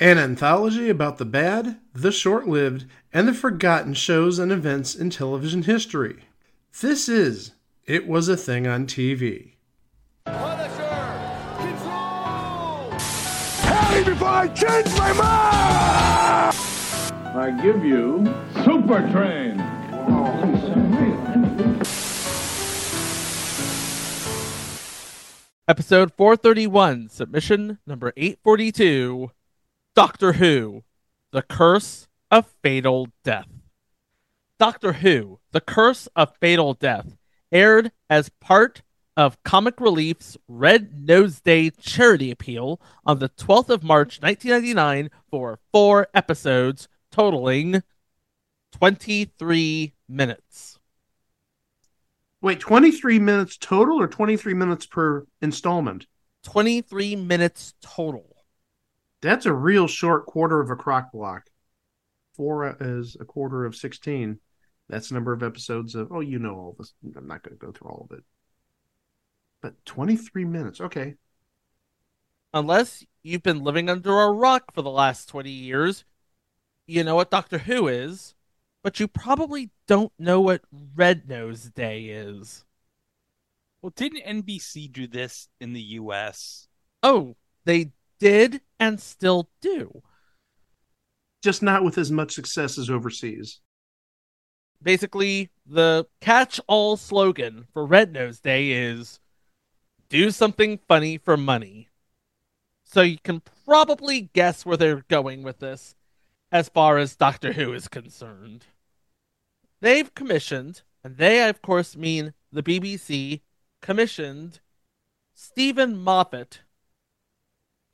An 0.00 0.18
anthology 0.18 0.90
about 0.90 1.18
the 1.18 1.24
bad, 1.24 1.78
the 1.92 2.10
short 2.10 2.48
lived, 2.48 2.84
and 3.12 3.28
the 3.28 3.32
forgotten 3.32 3.94
shows 3.94 4.40
and 4.40 4.50
events 4.50 4.96
in 4.96 5.08
television 5.08 5.62
history. 5.62 6.24
This 6.80 7.08
is 7.08 7.52
It 7.86 8.08
Was 8.08 8.28
a 8.28 8.36
Thing 8.36 8.66
on 8.66 8.88
TV. 8.88 9.52
Punisher! 10.24 11.54
Control! 11.58 12.90
Tell 13.60 13.92
me 13.92 14.04
before 14.04 14.26
I 14.26 14.48
change 14.48 14.98
my 14.98 15.12
mind! 15.12 16.56
I 17.36 17.62
give 17.62 17.84
you 17.84 18.26
Super 18.64 19.08
Train. 19.12 19.60
Episode 25.68 26.12
431, 26.16 27.08
submission 27.10 27.78
number 27.86 28.12
842 28.16 29.30
Doctor 29.94 30.32
Who 30.32 30.82
The 31.30 31.42
Curse 31.42 32.08
of 32.28 32.52
Fatal 32.64 33.06
Death. 33.22 33.46
Doctor 34.58 34.94
Who 34.94 35.38
The 35.52 35.60
Curse 35.60 36.08
of 36.16 36.36
Fatal 36.40 36.74
Death 36.74 37.16
aired 37.52 37.92
as 38.10 38.28
part 38.40 38.82
of 39.16 39.40
Comic 39.44 39.80
Relief's 39.80 40.36
Red 40.48 41.06
Nose 41.06 41.40
Day 41.40 41.70
charity 41.70 42.32
appeal 42.32 42.80
on 43.06 43.20
the 43.20 43.28
12th 43.28 43.68
of 43.68 43.84
March 43.84 44.20
1999 44.20 45.10
for 45.30 45.60
four 45.70 46.08
episodes 46.12 46.88
totaling 47.12 47.80
23 48.72 49.94
minutes. 50.08 50.80
Wait, 52.42 52.58
23 52.58 53.20
minutes 53.20 53.56
total 53.56 54.00
or 54.00 54.08
23 54.08 54.54
minutes 54.54 54.86
per 54.86 55.24
installment? 55.40 56.08
23 56.42 57.14
minutes 57.14 57.74
total. 57.80 58.33
That's 59.24 59.46
a 59.46 59.54
real 59.54 59.86
short 59.86 60.26
quarter 60.26 60.60
of 60.60 60.70
a 60.70 60.76
crock 60.76 61.10
block. 61.10 61.48
Four 62.34 62.76
is 62.78 63.16
a 63.18 63.24
quarter 63.24 63.64
of 63.64 63.74
16. 63.74 64.38
That's 64.90 65.08
the 65.08 65.14
number 65.14 65.32
of 65.32 65.42
episodes 65.42 65.94
of, 65.94 66.12
oh, 66.12 66.20
you 66.20 66.38
know 66.38 66.54
all 66.54 66.76
this. 66.78 66.92
I'm 67.16 67.26
not 67.26 67.42
going 67.42 67.58
to 67.58 67.66
go 67.66 67.72
through 67.72 67.88
all 67.88 68.06
of 68.10 68.18
it. 68.18 68.24
But 69.62 69.82
23 69.86 70.44
minutes. 70.44 70.80
Okay. 70.82 71.14
Unless 72.52 73.02
you've 73.22 73.42
been 73.42 73.64
living 73.64 73.88
under 73.88 74.20
a 74.20 74.30
rock 74.30 74.74
for 74.74 74.82
the 74.82 74.90
last 74.90 75.26
20 75.30 75.50
years, 75.50 76.04
you 76.86 77.02
know 77.02 77.14
what 77.14 77.30
Doctor 77.30 77.56
Who 77.56 77.88
is, 77.88 78.34
but 78.82 79.00
you 79.00 79.08
probably 79.08 79.70
don't 79.88 80.12
know 80.18 80.42
what 80.42 80.60
Red 80.94 81.26
Nose 81.30 81.64
Day 81.70 82.04
is. 82.04 82.62
Well, 83.80 83.92
didn't 83.96 84.44
NBC 84.44 84.92
do 84.92 85.06
this 85.06 85.48
in 85.62 85.72
the 85.72 85.80
US? 85.80 86.68
Oh, 87.02 87.36
they 87.64 87.92
did 88.24 88.62
and 88.80 88.98
still 88.98 89.50
do. 89.60 90.00
Just 91.42 91.62
not 91.62 91.84
with 91.84 91.98
as 91.98 92.10
much 92.10 92.32
success 92.32 92.78
as 92.78 92.88
overseas. 92.88 93.60
Basically, 94.82 95.50
the 95.66 96.06
catch 96.22 96.58
all 96.66 96.96
slogan 96.96 97.66
for 97.74 97.84
Red 97.84 98.14
Nose 98.14 98.40
Day 98.40 98.70
is 98.70 99.20
do 100.08 100.30
something 100.30 100.78
funny 100.88 101.18
for 101.18 101.36
money. 101.36 101.90
So 102.82 103.02
you 103.02 103.18
can 103.22 103.42
probably 103.66 104.30
guess 104.32 104.64
where 104.64 104.78
they're 104.78 105.04
going 105.08 105.42
with 105.42 105.58
this 105.58 105.94
as 106.50 106.70
far 106.70 106.96
as 106.96 107.16
Doctor 107.16 107.52
Who 107.52 107.74
is 107.74 107.88
concerned. 107.88 108.64
They've 109.82 110.14
commissioned, 110.14 110.80
and 111.02 111.18
they, 111.18 111.46
of 111.46 111.60
course, 111.60 111.94
mean 111.94 112.32
the 112.50 112.62
BBC, 112.62 113.42
commissioned 113.82 114.60
Steven 115.34 115.98
Moffat 115.98 116.60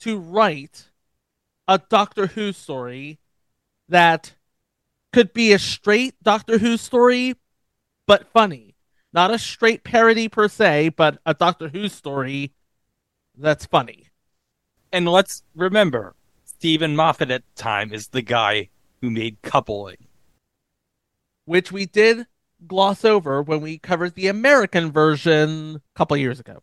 to 0.00 0.18
write 0.18 0.88
a 1.68 1.78
Doctor 1.78 2.26
Who 2.28 2.52
story 2.52 3.18
that 3.88 4.34
could 5.12 5.32
be 5.32 5.52
a 5.52 5.58
straight 5.58 6.14
Doctor 6.22 6.58
Who 6.58 6.76
story, 6.76 7.36
but 8.06 8.26
funny. 8.32 8.76
Not 9.12 9.32
a 9.32 9.38
straight 9.38 9.84
parody 9.84 10.28
per 10.28 10.48
se, 10.48 10.90
but 10.90 11.18
a 11.26 11.34
Doctor 11.34 11.68
Who 11.68 11.88
story 11.88 12.52
that's 13.36 13.66
funny. 13.66 14.06
And 14.92 15.08
let's 15.08 15.42
remember, 15.54 16.14
Steven 16.44 16.96
Moffat 16.96 17.30
at 17.30 17.42
the 17.42 17.62
time 17.62 17.92
is 17.92 18.08
the 18.08 18.22
guy 18.22 18.68
who 19.00 19.10
made 19.10 19.42
coupling. 19.42 19.96
Which 21.44 21.72
we 21.72 21.86
did 21.86 22.26
gloss 22.66 23.04
over 23.04 23.42
when 23.42 23.60
we 23.60 23.78
covered 23.78 24.14
the 24.14 24.28
American 24.28 24.92
version 24.92 25.76
a 25.76 25.98
couple 25.98 26.16
years 26.16 26.38
ago. 26.38 26.62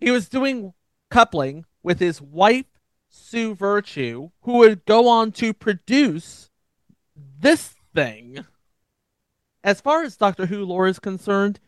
He 0.00 0.10
was 0.10 0.28
doing 0.28 0.74
coupling 1.10 1.64
with 1.82 1.98
his 1.98 2.20
wife, 2.20 2.66
Sue 3.08 3.54
Vertue, 3.54 4.30
who 4.42 4.58
would 4.58 4.84
go 4.84 5.08
on 5.08 5.32
to 5.32 5.52
produce 5.52 6.50
this 7.40 7.74
thing. 7.94 8.44
As 9.64 9.80
far 9.80 10.02
as 10.02 10.16
Doctor 10.16 10.46
Who 10.46 10.64
lore 10.64 10.86
is 10.86 10.98
concerned, 10.98 11.60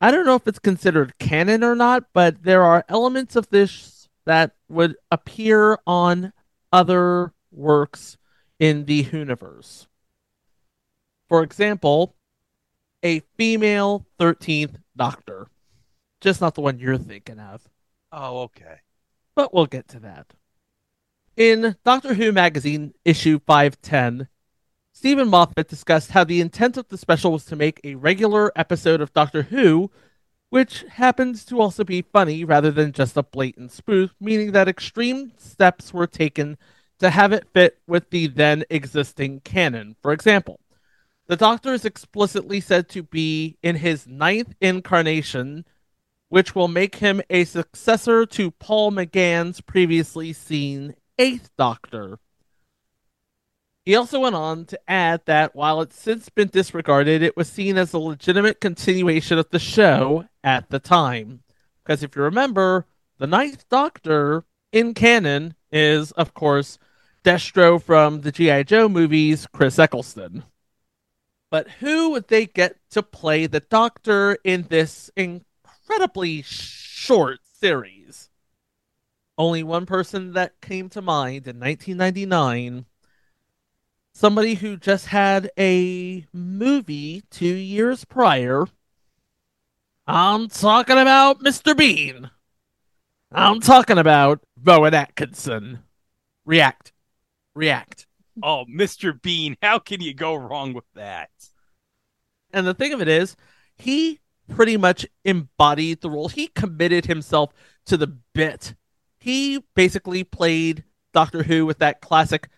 I 0.00 0.10
don't 0.10 0.26
know 0.26 0.36
if 0.36 0.46
it's 0.46 0.58
considered 0.58 1.18
canon 1.18 1.64
or 1.64 1.74
not, 1.74 2.04
but 2.12 2.42
there 2.44 2.62
are 2.62 2.84
elements 2.88 3.34
of 3.34 3.48
this 3.48 4.08
that 4.26 4.52
would 4.68 4.96
appear 5.10 5.78
on 5.86 6.32
other 6.72 7.32
works 7.50 8.18
in 8.60 8.84
the 8.84 9.04
Whoniverse. 9.04 9.86
For 11.28 11.42
example, 11.42 12.14
a 13.02 13.20
female 13.36 14.06
13th 14.20 14.76
Doctor. 14.96 15.48
Just 16.20 16.40
not 16.40 16.54
the 16.54 16.60
one 16.60 16.78
you're 16.78 16.98
thinking 16.98 17.38
of. 17.38 17.62
Oh, 18.12 18.42
okay. 18.42 18.80
But 19.38 19.54
we'll 19.54 19.66
get 19.66 19.86
to 19.90 20.00
that. 20.00 20.34
In 21.36 21.76
Doctor 21.84 22.14
Who 22.14 22.32
magazine, 22.32 22.94
issue 23.04 23.38
510, 23.46 24.26
Steven 24.90 25.28
Moffat 25.28 25.68
discussed 25.68 26.10
how 26.10 26.24
the 26.24 26.40
intent 26.40 26.76
of 26.76 26.88
the 26.88 26.98
special 26.98 27.30
was 27.30 27.44
to 27.44 27.54
make 27.54 27.80
a 27.84 27.94
regular 27.94 28.50
episode 28.56 29.00
of 29.00 29.12
Doctor 29.12 29.42
Who, 29.42 29.92
which 30.50 30.84
happens 30.90 31.44
to 31.44 31.60
also 31.60 31.84
be 31.84 32.02
funny 32.02 32.42
rather 32.42 32.72
than 32.72 32.90
just 32.90 33.16
a 33.16 33.22
blatant 33.22 33.70
spoof, 33.70 34.12
meaning 34.18 34.50
that 34.50 34.66
extreme 34.66 35.30
steps 35.36 35.94
were 35.94 36.08
taken 36.08 36.58
to 36.98 37.08
have 37.08 37.32
it 37.32 37.46
fit 37.54 37.78
with 37.86 38.10
the 38.10 38.26
then 38.26 38.64
existing 38.70 39.38
canon. 39.44 39.94
For 40.02 40.10
example, 40.10 40.58
the 41.28 41.36
Doctor 41.36 41.72
is 41.72 41.84
explicitly 41.84 42.60
said 42.60 42.88
to 42.88 43.04
be 43.04 43.56
in 43.62 43.76
his 43.76 44.04
ninth 44.04 44.56
incarnation, 44.60 45.64
which 46.28 46.54
will 46.54 46.68
make 46.68 46.96
him 46.96 47.22
a 47.30 47.44
successor 47.44 48.26
to 48.26 48.50
Paul 48.50 48.92
McGann's 48.92 49.60
previously 49.60 50.32
seen 50.32 50.94
Eighth 51.18 51.50
Doctor. 51.56 52.18
He 53.84 53.96
also 53.96 54.20
went 54.20 54.34
on 54.34 54.66
to 54.66 54.78
add 54.86 55.22
that 55.24 55.56
while 55.56 55.80
it's 55.80 55.98
since 55.98 56.28
been 56.28 56.48
disregarded, 56.48 57.22
it 57.22 57.36
was 57.36 57.48
seen 57.48 57.78
as 57.78 57.94
a 57.94 57.98
legitimate 57.98 58.60
continuation 58.60 59.38
of 59.38 59.48
the 59.48 59.58
show 59.58 60.26
at 60.44 60.68
the 60.68 60.78
time. 60.78 61.40
Because 61.82 62.02
if 62.02 62.14
you 62.14 62.22
remember, 62.22 62.84
the 63.16 63.26
Ninth 63.26 63.66
Doctor 63.70 64.44
in 64.72 64.92
canon 64.92 65.54
is, 65.72 66.12
of 66.12 66.34
course, 66.34 66.78
Destro 67.24 67.82
from 67.82 68.20
the 68.20 68.30
G.I. 68.30 68.64
Joe 68.64 68.90
movies, 68.90 69.46
Chris 69.52 69.78
Eccleston. 69.78 70.44
But 71.50 71.68
who 71.80 72.10
would 72.10 72.28
they 72.28 72.44
get 72.44 72.76
to 72.90 73.02
play 73.02 73.46
the 73.46 73.60
Doctor 73.60 74.36
in 74.44 74.66
this 74.68 75.10
incredibly 75.88 76.42
short 76.42 77.38
series? 77.42 78.28
Only 79.38 79.62
one 79.62 79.86
person 79.86 80.32
that 80.34 80.60
came 80.60 80.88
to 80.90 81.00
mind 81.00 81.46
in 81.46 81.58
1999 81.58 82.84
somebody 84.12 84.54
who 84.54 84.76
just 84.76 85.06
had 85.06 85.48
a 85.56 86.26
movie 86.32 87.22
two 87.30 87.46
years 87.46 88.04
prior. 88.04 88.66
I'm 90.06 90.48
talking 90.48 90.98
about 90.98 91.40
Mr. 91.40 91.76
Bean. 91.76 92.30
I'm 93.30 93.60
talking 93.60 93.96
about 93.96 94.40
Rowan 94.62 94.94
Atkinson. 94.94 95.84
React. 96.44 96.92
React. 97.54 98.06
Oh, 98.42 98.64
Mr. 98.68 99.20
Bean, 99.22 99.56
how 99.62 99.78
can 99.78 100.00
you 100.00 100.14
go 100.14 100.34
wrong 100.34 100.72
with 100.72 100.86
that? 100.94 101.30
And 102.52 102.66
the 102.66 102.74
thing 102.74 102.92
of 102.92 103.00
it 103.00 103.08
is, 103.08 103.36
he 103.76 104.18
pretty 104.48 104.76
much 104.76 105.06
embodied 105.24 106.00
the 106.00 106.10
role. 106.10 106.28
He 106.28 106.48
committed 106.48 107.06
himself 107.06 107.52
to 107.86 107.96
the 107.96 108.06
bit. 108.06 108.74
He 109.20 109.62
basically 109.74 110.24
played 110.24 110.84
Doctor 111.12 111.42
Who 111.42 111.66
with 111.66 111.78
that 111.78 112.00
classic 112.00 112.48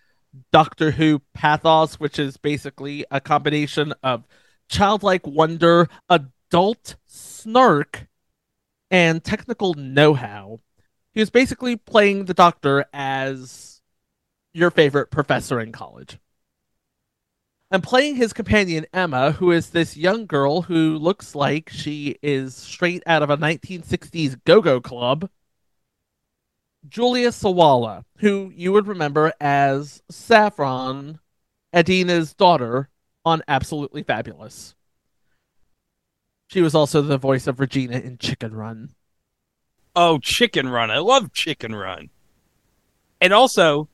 Doctor 0.53 0.93
Who 0.93 1.21
pathos, 1.35 1.99
which 1.99 2.19
is 2.19 2.37
basically 2.37 3.05
a 3.11 3.21
combination 3.21 3.93
of 4.03 4.27
childlike 4.69 5.27
wonder, 5.27 5.89
adult 6.09 6.97
snark, 7.07 8.07
and 8.91 9.23
technical 9.23 9.75
know 9.75 10.15
how. 10.15 10.61
He 11.13 11.21
was 11.21 11.31
basically 11.31 11.77
playing 11.77 12.27
the 12.27 12.35
Doctor 12.35 12.85
as 12.93 13.81
your 14.53 14.71
favorite 14.71 15.11
professor 15.11 15.61
in 15.61 15.73
college. 15.73 16.19
And 17.73 17.85
playing 17.85 18.17
his 18.17 18.33
companion 18.33 18.87
Emma, 18.93 19.31
who 19.31 19.53
is 19.53 19.71
this 19.71 19.97
young 19.97 20.27
girl 20.27 20.63
who 20.63 20.99
looks 20.99 21.37
like 21.37 21.71
she 21.71 22.17
is 22.21 22.57
straight 22.57 23.03
out 23.07 23.23
of 23.23 23.31
a 23.31 23.37
1960s 23.37 24.41
go 24.45 24.61
go 24.61 24.81
club, 24.81 25.31
Julia 26.89 27.29
Sawalha, 27.29 28.05
who 28.17 28.51
you 28.57 28.73
would 28.73 28.89
remember 28.89 29.33
as 29.41 30.03
Saffron, 30.11 31.21
Edina's 31.73 32.35
daughter 32.35 32.89
on 33.25 33.43
Absolutely 33.47 34.03
Fabulous. 34.03 34.75
She 36.49 36.63
was 36.63 36.75
also 36.75 37.03
the 37.03 37.19
voice 37.19 37.47
of 37.47 37.61
Regina 37.61 37.99
in 37.99 38.19
Chicken 38.19 38.53
Run. 38.53 38.95
Oh, 39.95 40.19
Chicken 40.19 40.69
Run. 40.69 40.91
I 40.91 40.99
love 40.99 41.33
Chicken 41.33 41.77
Run. 41.77 42.11
And 43.21 43.33
also, 43.33 43.89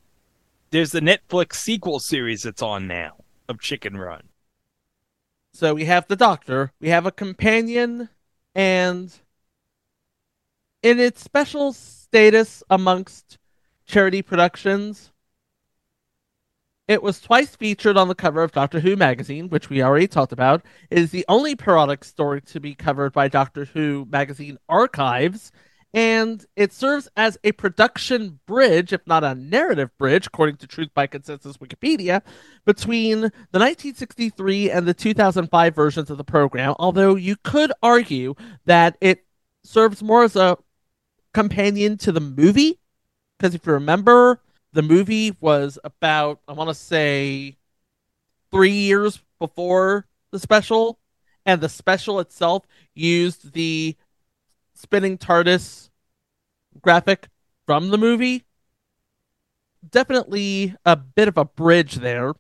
there's 0.71 0.93
the 0.93 1.01
Netflix 1.01 1.55
sequel 1.55 2.01
series 2.01 2.45
that's 2.45 2.63
on 2.63 2.87
now 2.87 3.26
of 3.49 3.61
Chicken 3.61 3.97
Run. 3.97 4.23
So 5.53 5.75
we 5.75 5.87
have 5.87 6.07
the 6.07 6.17
Doctor, 6.17 6.73
we 6.81 6.89
have 6.89 7.07
a 7.07 7.11
companion, 7.11 8.09
and 8.55 9.13
in 10.83 11.01
its 11.01 11.23
special 11.23 11.73
status 11.73 12.63
amongst 12.69 13.39
charity 13.87 14.23
productions, 14.23 15.13
it 16.89 17.03
was 17.03 17.21
twice 17.21 17.57
featured 17.57 17.97
on 17.97 18.09
the 18.09 18.15
cover 18.15 18.43
of 18.43 18.53
Doctor 18.53 18.79
Who 18.81 18.95
magazine, 18.95 19.49
which 19.49 19.69
we 19.69 19.83
already 19.83 20.07
talked 20.07 20.33
about. 20.33 20.65
It 20.91 20.99
is 20.99 21.11
the 21.11 21.25
only 21.29 21.57
parodic 21.57 22.05
story 22.05 22.41
to 22.43 22.61
be 22.61 22.75
covered 22.75 23.13
by 23.13 23.27
Doctor 23.27 23.65
Who 23.65 24.07
magazine 24.09 24.59
archives, 24.69 25.51
and 25.95 26.45
it 26.57 26.73
serves 26.73 27.09
as 27.17 27.39
a 27.45 27.53
production 27.53 28.41
bridge, 28.47 28.93
if 28.93 29.07
not 29.07 29.25
a 29.25 29.35
narrative 29.35 29.91
bridge, 29.99 30.27
according 30.27 30.57
to 30.57 30.67
Truth 30.67 30.91
by 30.95 31.07
Consensus 31.07 31.57
Wikipedia, 31.57 32.23
between 32.65 33.21
the 33.21 33.59
1963 33.59 34.71
and 34.71 34.87
the 34.87 34.95
2005 34.95 35.75
versions 35.75 36.11
of 36.11 36.19
the 36.19 36.25
program. 36.25 36.75
Although 36.79 37.15
you 37.15 37.37
could 37.37 37.73
argue 37.83 38.35
that 38.67 38.99
it 39.01 39.25
serves 39.65 40.03
more 40.03 40.25
as 40.25 40.37
a 40.37 40.59
companion 41.33 41.97
to 41.99 42.13
the 42.13 42.21
movie, 42.21 42.79
because 43.39 43.55
if 43.55 43.67
you 43.67 43.73
remember, 43.73 44.41
the 44.73 44.83
movie 44.83 45.35
was 45.41 45.79
about, 45.85 46.41
I 46.47 46.53
want 46.53 46.69
to 46.69 46.75
say, 46.75 47.57
three 48.51 48.71
years 48.71 49.23
before 49.39 50.07
the 50.31 50.39
special, 50.39 50.99
and 51.47 51.61
the 51.61 51.69
special 51.69 52.21
itself 52.21 52.67
used 52.95 53.53
the 53.53 53.97
spinning 54.77 55.19
TARDIS 55.19 55.91
graphic 56.81 57.29
from 57.67 57.89
the 57.89 57.99
movie. 57.99 58.45
Definitely 59.89 60.75
a 60.85 60.97
bit 60.97 61.29
of 61.29 61.39
a 61.39 61.45
bridge 61.45 61.97
there. 61.97 62.35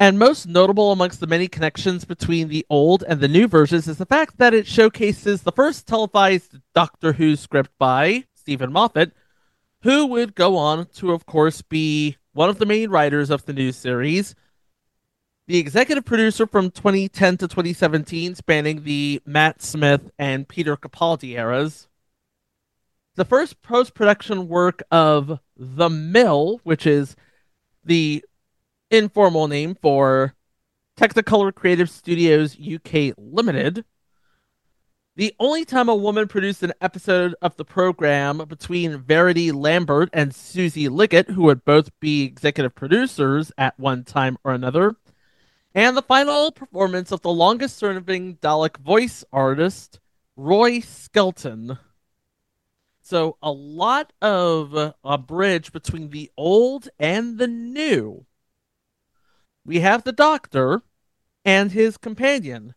And 0.00 0.18
most 0.18 0.46
notable 0.46 0.92
amongst 0.92 1.18
the 1.18 1.26
many 1.26 1.48
connections 1.48 2.04
between 2.04 2.48
the 2.48 2.64
old 2.70 3.02
and 3.08 3.20
the 3.20 3.26
new 3.26 3.48
versions 3.48 3.88
is 3.88 3.98
the 3.98 4.06
fact 4.06 4.38
that 4.38 4.54
it 4.54 4.66
showcases 4.66 5.42
the 5.42 5.52
first 5.52 5.88
televised 5.88 6.56
Doctor 6.72 7.14
Who 7.14 7.34
script 7.34 7.70
by 7.78 8.24
Steven 8.34 8.72
Moffat, 8.72 9.12
who 9.82 10.06
would 10.06 10.36
go 10.36 10.56
on 10.56 10.86
to, 10.94 11.12
of 11.12 11.26
course, 11.26 11.62
be 11.62 12.16
one 12.32 12.48
of 12.48 12.58
the 12.58 12.66
main 12.66 12.90
writers 12.90 13.30
of 13.30 13.44
the 13.44 13.52
new 13.52 13.72
series, 13.72 14.36
the 15.48 15.56
executive 15.56 16.04
producer 16.04 16.46
from 16.46 16.70
2010 16.70 17.38
to 17.38 17.48
2017, 17.48 18.34
spanning 18.34 18.84
the 18.84 19.22
Matt 19.24 19.62
Smith 19.62 20.10
and 20.18 20.46
Peter 20.46 20.76
Capaldi 20.76 21.38
eras. 21.38 21.88
The 23.16 23.24
first 23.24 23.62
post 23.62 23.94
production 23.94 24.46
work 24.46 24.82
of 24.90 25.40
The 25.56 25.88
Mill, 25.88 26.60
which 26.64 26.86
is 26.86 27.16
the 27.82 28.22
informal 28.90 29.48
name 29.48 29.74
for 29.74 30.34
Technicolor 31.00 31.54
Creative 31.54 31.88
Studios 31.88 32.54
UK 32.60 33.14
Limited. 33.16 33.86
The 35.16 35.34
only 35.40 35.64
time 35.64 35.88
a 35.88 35.96
woman 35.96 36.28
produced 36.28 36.62
an 36.62 36.74
episode 36.82 37.34
of 37.40 37.56
the 37.56 37.64
program 37.64 38.44
between 38.46 38.98
Verity 38.98 39.50
Lambert 39.50 40.10
and 40.12 40.34
Susie 40.34 40.88
Liggat, 40.88 41.30
who 41.30 41.44
would 41.44 41.64
both 41.64 41.88
be 42.00 42.24
executive 42.24 42.74
producers 42.74 43.50
at 43.56 43.78
one 43.80 44.04
time 44.04 44.36
or 44.44 44.52
another, 44.52 44.94
and 45.74 45.96
the 45.96 46.02
final 46.02 46.50
performance 46.52 47.12
of 47.12 47.22
the 47.22 47.32
longest 47.32 47.76
serving 47.76 48.36
Dalek 48.36 48.78
voice 48.78 49.24
artist, 49.32 50.00
Roy 50.36 50.80
Skelton. 50.80 51.78
So, 53.02 53.36
a 53.42 53.50
lot 53.50 54.12
of 54.20 54.94
a 55.02 55.18
bridge 55.18 55.72
between 55.72 56.10
the 56.10 56.30
old 56.36 56.88
and 56.98 57.38
the 57.38 57.46
new. 57.46 58.26
We 59.64 59.80
have 59.80 60.04
the 60.04 60.12
Doctor 60.12 60.82
and 61.44 61.72
his 61.72 61.96
companion. 61.96 62.74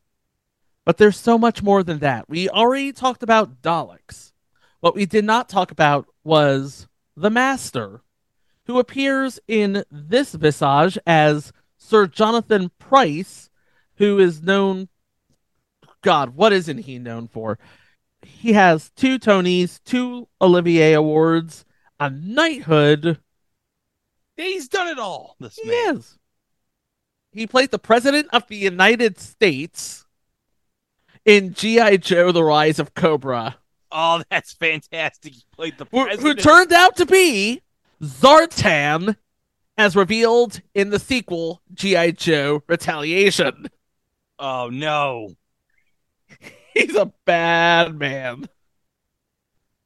But 0.85 0.97
there's 0.97 1.17
so 1.17 1.37
much 1.37 1.61
more 1.61 1.83
than 1.83 1.99
that. 1.99 2.27
We 2.29 2.49
already 2.49 2.91
talked 2.91 3.23
about 3.23 3.61
Daleks. 3.61 4.31
What 4.79 4.95
we 4.95 5.05
did 5.05 5.25
not 5.25 5.47
talk 5.47 5.71
about 5.71 6.07
was 6.23 6.87
the 7.15 7.29
Master, 7.29 8.01
who 8.65 8.79
appears 8.79 9.39
in 9.47 9.83
this 9.91 10.33
visage 10.33 10.97
as 11.05 11.51
Sir 11.91 12.07
Jonathan 12.07 12.71
Pryce, 12.79 13.49
who 13.95 14.17
is 14.17 14.41
known. 14.41 14.87
God, 16.01 16.37
what 16.37 16.53
isn't 16.53 16.77
he 16.77 16.97
known 16.97 17.27
for? 17.27 17.59
He 18.21 18.53
has 18.53 18.91
two 18.95 19.19
Tonys, 19.19 19.81
two 19.83 20.29
Olivier 20.41 20.93
Awards, 20.93 21.65
a 21.99 22.09
knighthood. 22.09 23.19
He's 24.37 24.69
done 24.69 24.87
it 24.87 24.99
all. 24.99 25.35
This 25.41 25.57
He 25.57 25.67
man. 25.67 25.97
is. 25.97 26.17
He 27.33 27.45
played 27.45 27.71
the 27.71 27.77
President 27.77 28.29
of 28.31 28.47
the 28.47 28.55
United 28.55 29.19
States 29.19 30.05
in 31.25 31.53
G.I. 31.53 31.97
Joe 31.97 32.31
The 32.31 32.43
Rise 32.45 32.79
of 32.79 32.93
Cobra, 32.93 33.57
Oh, 33.91 34.23
that's 34.29 34.53
fantastic. 34.53 35.33
He 35.33 35.43
played 35.51 35.77
the 35.77 35.85
who, 35.91 36.07
who 36.07 36.35
turned 36.35 36.71
out 36.71 36.95
to 36.95 37.05
be 37.05 37.61
Zartan, 38.01 39.17
as 39.77 39.95
revealed 39.95 40.61
in 40.73 40.89
the 40.89 40.99
sequel 40.99 41.61
G.I. 41.73 42.11
Joe 42.11 42.63
Retaliation. 42.67 43.67
oh 44.39 44.69
no. 44.71 45.35
He's 46.73 46.95
a 46.95 47.11
bad 47.25 47.97
man. 47.97 48.47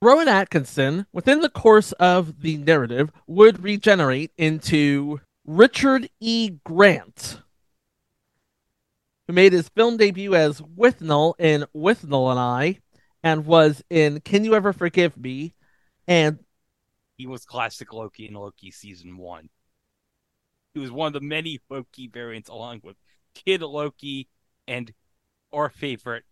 Rowan 0.01 0.27
Atkinson, 0.27 1.07
within 1.11 1.39
the 1.39 1.49
course 1.49 1.91
of 1.93 2.41
the 2.41 2.57
narrative, 2.57 3.11
would 3.25 3.63
regenerate 3.63 4.31
into 4.37 5.19
Richard 5.45 6.09
E. 6.19 6.51
Grant, 6.63 7.41
who 9.27 9.33
made 9.33 9.53
his 9.53 9.69
film 9.69 9.97
debut 9.97 10.35
as 10.35 10.61
Withnail 10.61 11.33
in 11.39 11.65
Withnail 11.75 12.29
and 12.29 12.39
I, 12.39 12.79
and 13.23 13.45
was 13.47 13.83
in 13.89 14.19
Can 14.21 14.43
You 14.43 14.53
Ever 14.53 14.73
Forgive 14.73 15.17
Me? 15.17 15.55
And 16.07 16.37
He 17.17 17.25
was 17.25 17.45
classic 17.45 17.91
Loki 17.91 18.27
in 18.27 18.35
Loki 18.35 18.69
season 18.69 19.17
one. 19.17 19.49
He 20.75 20.81
was 20.81 20.91
one 20.91 21.07
of 21.07 21.13
the 21.13 21.21
many 21.21 21.59
Loki 21.69 22.07
variants, 22.07 22.49
along 22.49 22.81
with 22.83 22.97
Kid 23.33 23.61
Loki 23.61 24.27
and 24.67 24.93
our 25.53 25.69
favorite 25.69 26.25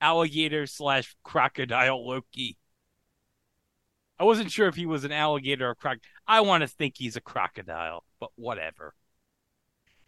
alligator 0.00 0.66
slash 0.66 1.16
crocodile 1.22 2.06
Loki. 2.06 2.58
I 4.18 4.24
wasn't 4.24 4.50
sure 4.50 4.66
if 4.68 4.74
he 4.74 4.86
was 4.86 5.04
an 5.04 5.12
alligator 5.12 5.70
or 5.70 5.74
croc. 5.76 5.98
I 6.26 6.40
want 6.40 6.62
to 6.62 6.66
think 6.66 6.96
he's 6.98 7.16
a 7.16 7.20
crocodile, 7.20 8.04
but 8.20 8.30
whatever. 8.34 8.94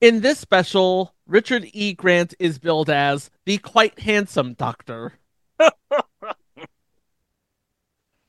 in 0.01 0.21
this 0.21 0.39
special, 0.41 1.15
Richard 1.27 1.69
E. 1.73 1.93
Grant 1.95 2.35
is 2.41 2.59
billed 2.59 2.91
as 2.91 3.31
the 3.45 3.59
quite 3.59 4.01
handsome 4.01 4.55
doctor. 4.55 5.15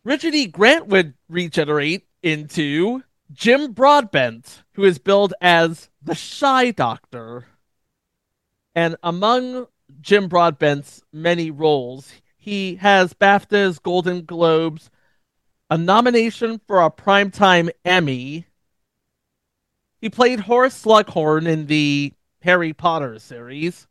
Richard 0.04 0.36
E. 0.36 0.46
Grant 0.48 0.88
would 0.88 1.16
regenerate 1.28 2.08
into 2.24 3.04
Jim 3.32 3.74
Broadbent, 3.74 4.64
who 4.74 4.84
is 4.84 5.00
billed 5.00 5.34
as 5.42 5.90
the 6.02 6.16
shy 6.16 6.72
doctor. 6.72 7.48
And 8.74 8.96
among 9.04 9.68
Jim 10.00 10.28
Broadbent's 10.28 11.04
many 11.12 11.52
roles, 11.52 12.12
he 12.38 12.76
has 12.76 13.14
BAFTAs, 13.14 13.82
Golden 13.82 14.24
Globes, 14.24 14.90
a 15.70 15.78
nomination 15.78 16.62
for 16.68 16.82
a 16.82 16.90
Primetime 16.90 17.70
Emmy. 17.84 18.46
He 20.00 20.10
played 20.10 20.42
Horace 20.42 20.82
Slughorn 20.82 21.48
in 21.48 21.66
the 21.66 22.14
Harry 22.44 22.72
Potter 22.72 23.20
series, 23.20 23.88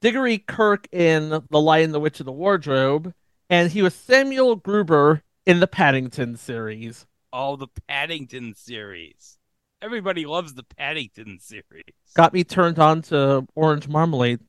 Diggory 0.00 0.38
Kirk 0.38 0.86
in 0.92 1.30
The 1.50 1.60
Lion, 1.60 1.92
the 1.92 2.00
Witch, 2.00 2.20
and 2.20 2.26
the 2.26 2.32
Wardrobe, 2.32 3.14
and 3.50 3.72
he 3.72 3.82
was 3.82 3.94
Samuel 3.94 4.56
Gruber 4.56 5.22
in 5.46 5.58
the 5.58 5.66
Paddington 5.66 6.36
series. 6.36 7.06
Oh, 7.32 7.56
the 7.56 7.68
Paddington 7.88 8.54
series. 8.54 9.38
Everybody 9.80 10.26
loves 10.26 10.54
the 10.54 10.62
Paddington 10.62 11.38
series. 11.40 11.94
Got 12.14 12.34
me 12.34 12.44
turned 12.44 12.78
on 12.78 13.02
to 13.02 13.46
Orange 13.54 13.88
Marmalade. 13.88 14.40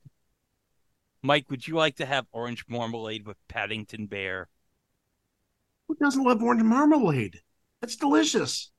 Mike, 1.21 1.49
would 1.49 1.65
you 1.65 1.75
like 1.75 1.95
to 1.95 2.05
have 2.05 2.27
orange 2.33 2.65
marmalade 2.67 3.25
with 3.25 3.37
Paddington 3.47 4.07
Bear? 4.07 4.49
Who 5.87 5.95
doesn't 5.95 6.23
love 6.23 6.43
orange 6.43 6.63
marmalade? 6.63 7.39
That's 7.79 7.95
delicious. 7.95 8.71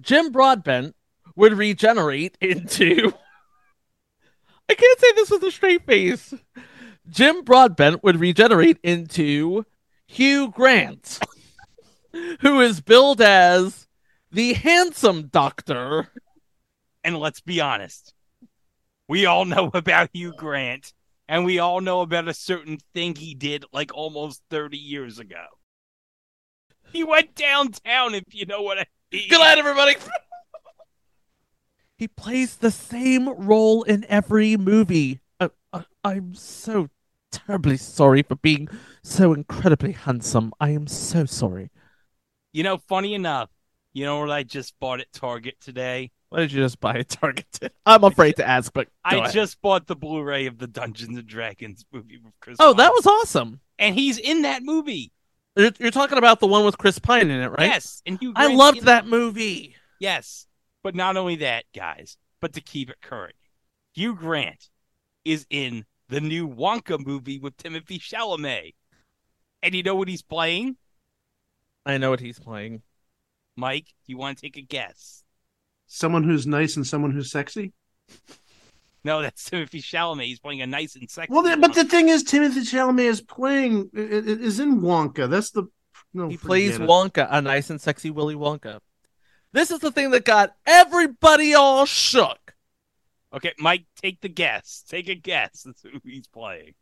Jim 0.00 0.30
Broadbent 0.30 0.94
would 1.34 1.54
regenerate 1.54 2.38
into. 2.40 3.12
I 4.68 4.74
can't 4.74 5.00
say 5.00 5.12
this 5.16 5.30
with 5.30 5.42
a 5.42 5.50
straight 5.50 5.84
face. 5.84 6.32
Jim 7.10 7.42
Broadbent 7.42 8.04
would 8.04 8.20
regenerate 8.20 8.78
into 8.84 9.64
Hugh 10.06 10.50
Grant. 10.50 11.18
who 12.40 12.60
is 12.60 12.80
billed 12.80 13.20
as 13.20 13.86
the 14.30 14.54
handsome 14.54 15.28
doctor. 15.28 16.08
And 17.04 17.18
let's 17.18 17.40
be 17.40 17.60
honest, 17.60 18.14
we 19.08 19.26
all 19.26 19.44
know 19.44 19.70
about 19.74 20.10
Hugh 20.12 20.34
Grant, 20.36 20.92
and 21.28 21.44
we 21.44 21.58
all 21.58 21.80
know 21.80 22.00
about 22.00 22.28
a 22.28 22.34
certain 22.34 22.78
thing 22.94 23.14
he 23.14 23.34
did 23.34 23.64
like 23.72 23.94
almost 23.94 24.42
30 24.50 24.76
years 24.76 25.18
ago. 25.18 25.44
He 26.92 27.04
went 27.04 27.34
downtown, 27.34 28.14
if 28.14 28.24
you 28.32 28.46
know 28.46 28.62
what 28.62 28.78
I 28.78 28.86
mean. 29.12 29.28
Good 29.28 29.40
night, 29.40 29.58
everybody. 29.58 29.96
he 31.98 32.08
plays 32.08 32.56
the 32.56 32.70
same 32.70 33.28
role 33.28 33.82
in 33.82 34.06
every 34.08 34.56
movie. 34.56 35.20
Uh, 35.38 35.50
uh, 35.72 35.82
I'm 36.02 36.34
so 36.34 36.88
terribly 37.30 37.76
sorry 37.76 38.22
for 38.22 38.36
being 38.36 38.68
so 39.02 39.34
incredibly 39.34 39.92
handsome. 39.92 40.52
I 40.58 40.70
am 40.70 40.86
so 40.86 41.26
sorry. 41.26 41.70
You 42.52 42.62
know, 42.62 42.78
funny 42.78 43.14
enough, 43.14 43.50
you 43.92 44.04
know 44.04 44.20
what 44.20 44.30
I 44.30 44.42
just 44.42 44.78
bought 44.80 45.00
at 45.00 45.12
Target 45.12 45.56
today? 45.60 46.10
Why 46.30 46.40
did 46.40 46.52
you 46.52 46.62
just 46.62 46.78
buy 46.80 46.94
a 46.94 47.04
Target? 47.04 47.46
I'm 47.86 48.04
afraid 48.04 48.36
to 48.36 48.46
ask, 48.46 48.72
but 48.72 48.88
I 49.04 49.16
ahead. 49.16 49.32
just 49.32 49.60
bought 49.62 49.86
the 49.86 49.96
Blu-ray 49.96 50.46
of 50.46 50.58
the 50.58 50.66
Dungeons 50.66 51.16
and 51.16 51.26
Dragons 51.26 51.84
movie 51.92 52.18
with 52.22 52.34
Chris. 52.40 52.56
Oh, 52.60 52.74
that 52.74 52.92
was 52.92 53.06
awesome. 53.06 53.60
and 53.78 53.94
he's 53.94 54.18
in 54.18 54.42
that 54.42 54.62
movie. 54.62 55.12
You're, 55.56 55.72
you're 55.78 55.90
talking 55.90 56.18
about 56.18 56.40
the 56.40 56.46
one 56.46 56.64
with 56.64 56.78
Chris 56.78 56.98
Pine 56.98 57.30
in 57.30 57.40
it, 57.40 57.48
right? 57.48 57.66
Yes, 57.66 58.02
and 58.06 58.18
Hugh 58.18 58.32
I 58.36 58.52
loved 58.52 58.84
that 58.84 59.04
it. 59.04 59.08
movie. 59.08 59.74
Yes, 59.98 60.46
but 60.84 60.94
not 60.94 61.16
only 61.16 61.36
that, 61.36 61.64
guys, 61.74 62.16
but 62.40 62.52
to 62.52 62.60
keep 62.60 62.90
it 62.90 63.00
current, 63.00 63.34
Hugh 63.94 64.14
Grant 64.14 64.68
is 65.24 65.46
in 65.50 65.84
the 66.08 66.20
new 66.20 66.48
Wonka 66.48 67.04
movie 67.04 67.38
with 67.38 67.56
Timothée 67.56 68.00
Chalamet, 68.00 68.74
and 69.62 69.74
you 69.74 69.82
know 69.82 69.94
what 69.96 70.08
he's 70.08 70.22
playing? 70.22 70.76
I 71.88 71.98
know 71.98 72.10
what 72.10 72.20
he's 72.20 72.38
playing. 72.38 72.82
Mike, 73.56 73.86
do 73.86 74.12
you 74.12 74.18
want 74.18 74.38
to 74.38 74.42
take 74.42 74.56
a 74.56 74.62
guess? 74.62 75.24
Someone 75.86 76.22
who's 76.22 76.46
nice 76.46 76.76
and 76.76 76.86
someone 76.86 77.10
who's 77.12 77.30
sexy. 77.32 77.72
No, 79.04 79.22
that's 79.22 79.48
Timothée 79.48 79.82
Chalamet. 79.82 80.24
He's 80.26 80.38
playing 80.38 80.60
a 80.60 80.66
nice 80.66 80.94
and 80.96 81.10
sexy. 81.10 81.32
Well, 81.32 81.56
but 81.58 81.74
the 81.74 81.84
thing 81.84 82.08
is, 82.08 82.24
Timothée 82.24 82.58
Chalamet 82.70 83.04
is 83.04 83.20
playing 83.22 83.90
i- 83.96 84.00
i- 84.00 84.02
is 84.02 84.60
in 84.60 84.80
Wonka. 84.80 85.28
That's 85.30 85.50
the 85.50 85.64
no. 86.12 86.28
he 86.28 86.36
plays. 86.36 86.78
Wonka, 86.78 87.26
a 87.30 87.40
nice 87.40 87.70
and 87.70 87.80
sexy 87.80 88.10
Willy 88.10 88.34
Wonka. 88.34 88.80
This 89.52 89.70
is 89.70 89.78
the 89.80 89.90
thing 89.90 90.10
that 90.10 90.24
got 90.26 90.54
everybody 90.66 91.54
all 91.54 91.86
shook. 91.86 92.54
okay, 93.32 93.54
Mike, 93.58 93.86
take 94.02 94.20
the 94.20 94.28
guess. 94.28 94.84
Take 94.88 95.08
a 95.08 95.14
guess. 95.14 95.62
That's 95.62 95.82
who 95.82 96.00
he's 96.04 96.26
playing. 96.28 96.74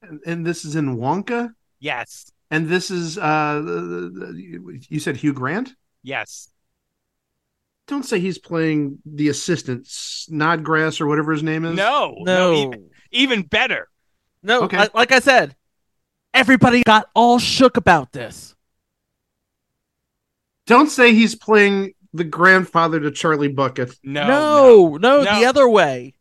and, 0.00 0.20
and 0.26 0.46
this 0.46 0.64
is 0.64 0.74
in 0.74 0.96
Wonka. 0.96 1.52
Yes, 1.80 2.32
And 2.50 2.68
this 2.68 2.90
is 2.90 3.18
uh, 3.18 3.60
the- 3.64 4.10
the- 4.10 4.80
you 4.88 5.00
said 5.00 5.16
Hugh 5.16 5.32
Grant. 5.32 5.74
yes. 6.02 6.48
Don't 7.86 8.02
say 8.04 8.20
he's 8.20 8.36
playing 8.36 8.98
the 9.06 9.30
assistant 9.30 9.86
Snodgrass 9.86 11.00
or 11.00 11.06
whatever 11.06 11.32
his 11.32 11.42
name 11.42 11.64
is. 11.64 11.74
No, 11.74 12.16
No, 12.18 12.52
even, 12.54 12.90
even 13.12 13.42
better. 13.44 13.88
no. 14.42 14.64
Okay. 14.64 14.78
li- 14.78 14.88
like 14.92 15.10
I 15.10 15.20
said, 15.20 15.56
everybody 16.34 16.82
got 16.82 17.08
all 17.14 17.38
shook 17.38 17.78
about 17.78 18.12
this. 18.12 18.54
Don't 20.66 20.90
say 20.90 21.14
he's 21.14 21.34
playing 21.34 21.94
the 22.12 22.24
grandfather 22.24 23.00
to 23.00 23.10
Charlie 23.10 23.48
Bucket. 23.48 23.98
No, 24.02 24.26
no, 24.28 24.96
no, 24.98 25.22
no. 25.22 25.38
the 25.40 25.46
other 25.46 25.66
way. 25.66 26.12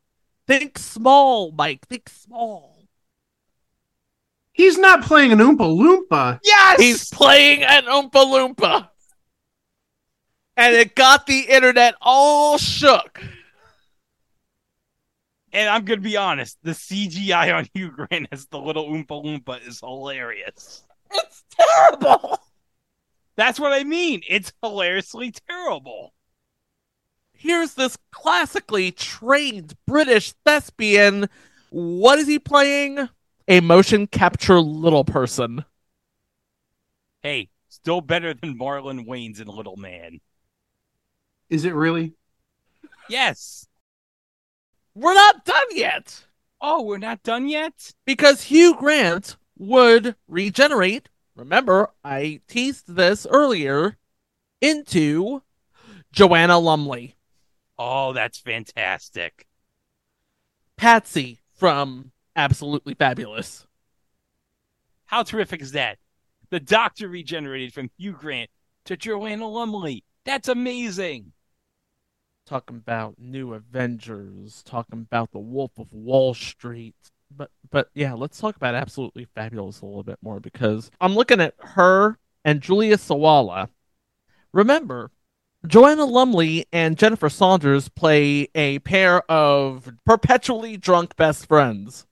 Think 0.48 0.78
small, 0.80 1.52
Mike. 1.52 1.86
Think 1.90 2.08
small. 2.08 2.77
He's 4.58 4.80
not 4.80 5.04
playing 5.04 5.32
an 5.32 5.38
Oompa 5.38 5.58
Loompa. 5.60 6.40
Yes, 6.44 6.80
He's 6.82 7.10
playing 7.12 7.62
an 7.62 7.84
Oompa 7.84 8.10
Loompa. 8.12 8.90
And 10.58 10.76
it 10.76 10.96
got 10.96 11.28
the 11.28 11.42
internet 11.42 11.94
all 12.02 12.58
shook. 12.58 13.22
And 15.54 15.70
I'm 15.70 15.86
gonna 15.86 16.02
be 16.02 16.18
honest, 16.18 16.58
the 16.64 16.72
CGI 16.72 17.56
on 17.56 17.68
Hugh 17.76 17.92
Grant 17.92 18.30
as 18.32 18.48
the 18.48 18.58
little 18.58 18.90
Oompa 18.90 19.24
Loompa 19.24 19.66
is 19.66 19.80
hilarious. 19.80 20.84
It's 21.12 21.44
terrible. 21.52 22.40
That's 23.36 23.60
what 23.60 23.74
I 23.74 23.84
mean. 23.84 24.22
It's 24.28 24.52
hilariously 24.64 25.36
terrible. 25.48 26.16
Here's 27.32 27.76
this 27.76 27.96
classically 28.12 28.92
trained 28.92 29.76
British 29.86 30.34
thespian. 30.44 31.30
What 31.70 32.18
is 32.18 32.28
he 32.28 32.40
playing? 32.40 33.08
A 33.48 33.62
motion 33.62 34.08
capture 34.08 34.60
little 34.60 35.06
person. 35.06 35.64
Hey, 37.22 37.50
still 37.70 38.02
better 38.02 38.34
than 38.34 38.58
Marlon 38.60 39.08
Wayans 39.08 39.40
in 39.40 39.48
Little 39.48 39.78
Man. 39.78 40.20
Is 41.50 41.64
it 41.64 41.74
really? 41.74 42.14
Yes. 43.10 43.68
We're 44.94 45.14
not 45.14 45.46
done 45.46 45.66
yet. 45.72 46.26
Oh, 46.60 46.84
we're 46.84 46.98
not 46.98 47.24
done 47.24 47.48
yet? 47.48 47.94
because 48.06 48.44
Hugh 48.44 48.76
Grant 48.78 49.38
would 49.58 50.16
regenerate. 50.28 51.10
Remember, 51.36 51.92
I 52.04 52.42
teased 52.48 52.96
this 52.96 53.28
earlier 53.30 53.98
into 54.60 55.44
Joanna 56.12 56.58
Lumley, 56.60 57.14
Oh, 57.80 58.12
that's 58.12 58.40
fantastic. 58.40 59.46
Patsy 60.78 61.40
from 61.54 62.12
Absolutely 62.38 62.94
Fabulous. 62.94 63.66
How 65.08 65.24
terrific 65.24 65.62
is 65.62 65.72
that? 65.72 65.98
The 66.52 66.60
Doctor 66.60 67.10
regenerated 67.10 67.74
from 67.74 67.90
Hugh 67.98 68.14
Grant 68.14 68.50
to 68.86 68.96
Joanna 68.96 69.50
Lumley. 69.50 70.04
That's 70.24 70.48
amazing. 70.48 71.34
Talking 72.46 72.78
about 72.78 73.16
New 73.18 73.54
Avengers, 73.54 74.64
talking 74.64 75.02
about 75.02 75.32
the 75.32 75.40
Wolf 75.40 75.72
of 75.78 75.92
Wall 75.92 76.34
Street. 76.34 76.96
But 77.36 77.50
but 77.70 77.90
yeah, 77.94 78.14
let's 78.14 78.40
talk 78.40 78.56
about 78.56 78.76
Absolutely 78.76 79.28
Fabulous 79.36 79.82
a 79.82 79.86
little 79.86 80.04
bit 80.04 80.20
more 80.22 80.40
because 80.40 80.90
I'm 81.02 81.16
looking 81.16 81.42
at 81.42 81.56
her 81.60 82.18
and 82.46 82.62
Julia 82.62 82.98
Sawalha. 82.98 83.68
Remember, 84.54 85.12
Joanna 85.66 86.06
Lumley 86.06 86.66
and 86.72 86.98
Jennifer 86.98 87.28
Saunders 87.28 87.90
play 87.90 88.48
a 88.56 88.80
pair 88.80 89.30
of 89.30 89.92
perpetually 90.06 90.78
drunk 90.78 91.18
best 91.18 91.46
friends. 91.48 92.07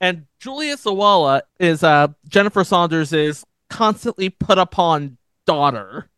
And 0.00 0.26
Julia 0.38 0.76
Sawalha 0.76 1.42
is 1.58 1.82
uh 1.82 2.08
Jennifer 2.28 2.64
Saunders 2.64 3.12
is 3.12 3.44
constantly 3.68 4.30
put 4.30 4.58
upon 4.58 5.18
daughter. 5.46 6.08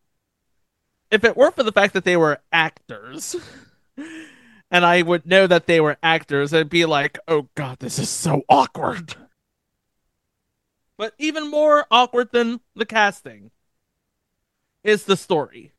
If 1.09 1.23
it 1.23 1.35
weren't 1.35 1.55
for 1.55 1.63
the 1.63 1.71
fact 1.71 1.93
that 1.93 2.05
they 2.05 2.15
were 2.15 2.39
actors, 2.51 3.35
and 4.71 4.85
I 4.85 5.01
would 5.01 5.25
know 5.25 5.47
that 5.47 5.67
they 5.67 5.81
were 5.81 5.97
actors, 6.01 6.53
I'd 6.53 6.69
be 6.69 6.85
like, 6.85 7.19
oh 7.27 7.49
god, 7.55 7.79
this 7.79 7.99
is 7.99 8.09
so 8.09 8.43
awkward. 8.47 9.15
But 10.97 11.13
even 11.17 11.49
more 11.49 11.87
awkward 11.89 12.31
than 12.31 12.61
the 12.75 12.85
casting 12.85 13.51
is 14.83 15.05
the 15.05 15.17
story, 15.17 15.71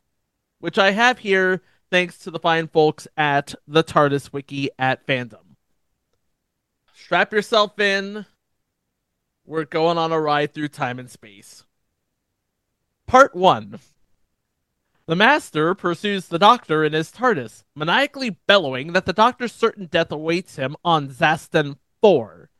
which 0.58 0.78
I 0.78 0.90
have 0.90 1.20
here 1.20 1.62
thanks 1.90 2.18
to 2.18 2.30
the 2.30 2.40
fine 2.40 2.66
folks 2.66 3.06
at 3.16 3.54
the 3.68 3.84
TARDIS 3.84 4.32
Wiki 4.32 4.70
at 4.78 5.06
Fandom. 5.06 5.51
Strap 7.04 7.32
yourself 7.32 7.80
in. 7.80 8.26
We're 9.44 9.64
going 9.64 9.98
on 9.98 10.12
a 10.12 10.20
ride 10.20 10.54
through 10.54 10.68
time 10.68 11.00
and 11.00 11.10
space. 11.10 11.64
Part 13.08 13.34
1 13.34 13.80
The 15.06 15.16
Master 15.16 15.74
pursues 15.74 16.28
the 16.28 16.38
Doctor 16.38 16.84
in 16.84 16.92
his 16.92 17.10
TARDIS, 17.10 17.64
maniacally 17.74 18.38
bellowing 18.46 18.92
that 18.92 19.04
the 19.04 19.12
Doctor's 19.12 19.52
certain 19.52 19.86
death 19.86 20.12
awaits 20.12 20.54
him 20.54 20.76
on 20.84 21.08
Zaston 21.08 21.76
4. 22.00 22.50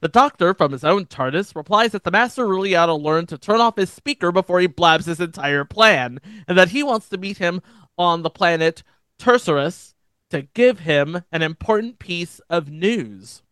The 0.00 0.08
Doctor, 0.08 0.52
from 0.52 0.72
his 0.72 0.82
own 0.82 1.06
TARDIS, 1.06 1.54
replies 1.54 1.92
that 1.92 2.02
the 2.02 2.10
Master 2.10 2.46
really 2.46 2.74
ought 2.74 2.86
to 2.86 2.94
learn 2.94 3.26
to 3.26 3.38
turn 3.38 3.60
off 3.60 3.76
his 3.76 3.90
speaker 3.90 4.32
before 4.32 4.58
he 4.58 4.66
blabs 4.66 5.06
his 5.06 5.20
entire 5.20 5.64
plan, 5.64 6.18
and 6.48 6.58
that 6.58 6.70
he 6.70 6.82
wants 6.82 7.08
to 7.10 7.18
meet 7.18 7.38
him 7.38 7.62
on 7.96 8.22
the 8.22 8.30
planet 8.30 8.82
Tersurus 9.16 9.94
to 10.30 10.42
give 10.42 10.80
him 10.80 11.22
an 11.30 11.42
important 11.42 12.00
piece 12.00 12.40
of 12.50 12.68
news. 12.68 13.42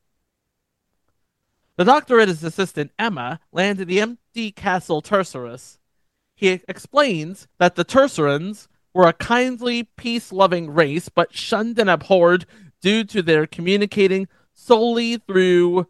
The 1.80 1.86
Doctor 1.86 2.20
and 2.20 2.28
his 2.28 2.44
assistant 2.44 2.92
Emma 2.98 3.40
land 3.52 3.80
in 3.80 3.88
the 3.88 4.02
empty 4.02 4.52
castle 4.52 5.00
Tersurus. 5.00 5.78
He 6.34 6.60
explains 6.68 7.48
that 7.58 7.74
the 7.74 7.86
Tercerans 7.86 8.68
were 8.92 9.08
a 9.08 9.14
kindly, 9.14 9.84
peace 9.84 10.30
loving 10.30 10.68
race, 10.68 11.08
but 11.08 11.34
shunned 11.34 11.78
and 11.78 11.88
abhorred 11.88 12.44
due 12.82 13.04
to 13.04 13.22
their 13.22 13.46
communicating 13.46 14.28
solely 14.52 15.16
through 15.16 15.86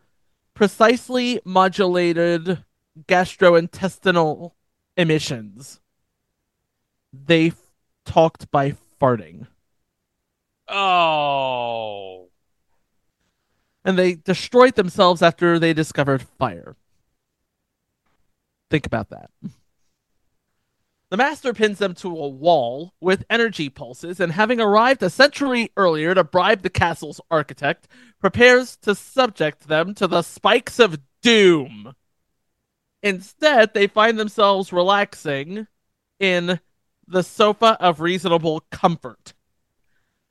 precisely 0.54 1.40
modulated 1.44 2.64
gastrointestinal 3.08 4.52
emissions. 4.96 5.80
They 7.12 7.48
f- 7.48 7.56
talked 8.04 8.48
by 8.52 8.76
farting. 9.00 9.48
Oh. 10.68 12.29
And 13.84 13.98
they 13.98 14.14
destroyed 14.14 14.74
themselves 14.74 15.22
after 15.22 15.58
they 15.58 15.72
discovered 15.72 16.22
fire. 16.22 16.76
Think 18.70 18.86
about 18.86 19.10
that. 19.10 19.30
The 21.10 21.16
master 21.16 21.52
pins 21.52 21.78
them 21.78 21.94
to 21.94 22.08
a 22.08 22.28
wall 22.28 22.94
with 23.00 23.24
energy 23.28 23.68
pulses, 23.68 24.20
and 24.20 24.30
having 24.30 24.60
arrived 24.60 25.02
a 25.02 25.10
century 25.10 25.72
earlier 25.76 26.14
to 26.14 26.22
bribe 26.22 26.62
the 26.62 26.70
castle's 26.70 27.20
architect, 27.32 27.88
prepares 28.20 28.76
to 28.82 28.94
subject 28.94 29.66
them 29.66 29.92
to 29.94 30.06
the 30.06 30.22
spikes 30.22 30.78
of 30.78 31.00
doom. 31.20 31.94
Instead, 33.02 33.74
they 33.74 33.88
find 33.88 34.18
themselves 34.20 34.72
relaxing 34.72 35.66
in 36.20 36.60
the 37.08 37.22
sofa 37.22 37.76
of 37.80 38.00
reasonable 38.00 38.60
comfort. 38.70 39.34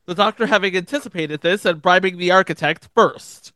The 0.09 0.15
doctor 0.15 0.47
having 0.47 0.75
anticipated 0.75 1.41
this 1.41 1.65
and 1.65 1.83
bribing 1.83 2.17
the 2.17 2.31
architect 2.31 2.89
first. 2.95 3.53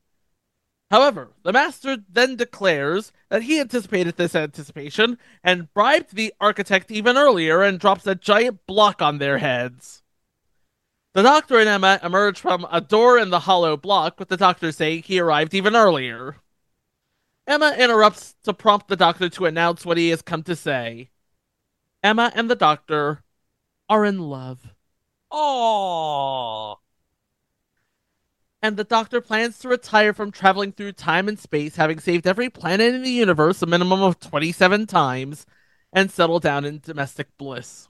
However, 0.91 1.31
the 1.41 1.51
master 1.51 1.97
then 2.07 2.35
declares 2.35 3.11
that 3.29 3.41
he 3.41 3.59
anticipated 3.59 4.17
this 4.17 4.35
anticipation 4.35 5.17
and 5.43 5.73
bribed 5.73 6.13
the 6.13 6.31
architect 6.39 6.91
even 6.91 7.17
earlier 7.17 7.63
and 7.63 7.79
drops 7.79 8.05
a 8.05 8.13
giant 8.13 8.67
block 8.67 9.01
on 9.01 9.17
their 9.17 9.39
heads. 9.39 10.03
The 11.15 11.23
doctor 11.23 11.57
and 11.57 11.67
Emma 11.67 11.99
emerge 12.03 12.39
from 12.39 12.67
a 12.71 12.79
door 12.79 13.17
in 13.17 13.31
the 13.31 13.39
hollow 13.39 13.75
block, 13.75 14.19
with 14.19 14.29
the 14.29 14.37
doctor 14.37 14.71
saying 14.71 15.01
he 15.01 15.19
arrived 15.19 15.55
even 15.55 15.75
earlier. 15.75 16.35
Emma 17.47 17.75
interrupts 17.75 18.35
to 18.43 18.53
prompt 18.53 18.89
the 18.89 18.95
doctor 18.95 19.27
to 19.27 19.47
announce 19.47 19.87
what 19.87 19.97
he 19.97 20.09
has 20.09 20.21
come 20.21 20.43
to 20.43 20.55
say. 20.55 21.09
Emma 22.03 22.31
and 22.35 22.47
the 22.47 22.55
doctor 22.55 23.23
are 23.89 24.05
in 24.05 24.19
love. 24.19 24.72
Oh, 25.33 26.79
and 28.61 28.77
the 28.77 28.85
Doctor 28.85 29.19
plans 29.19 29.59
to 29.59 29.67
retire 29.67 30.13
from 30.13 30.31
traveling 30.31 30.71
through 30.71 30.93
time 30.93 31.27
and 31.27 31.37
space, 31.37 31.75
having 31.75 31.99
saved 31.99 32.25
every 32.25 32.49
planet 32.49 32.95
in 32.95 33.03
the 33.03 33.09
universe 33.09 33.61
a 33.61 33.65
minimum 33.65 34.01
of 34.01 34.19
27 34.21 34.87
times, 34.87 35.45
and 35.91 36.09
settle 36.09 36.39
down 36.39 36.63
in 36.63 36.79
domestic 36.79 37.27
bliss. 37.37 37.89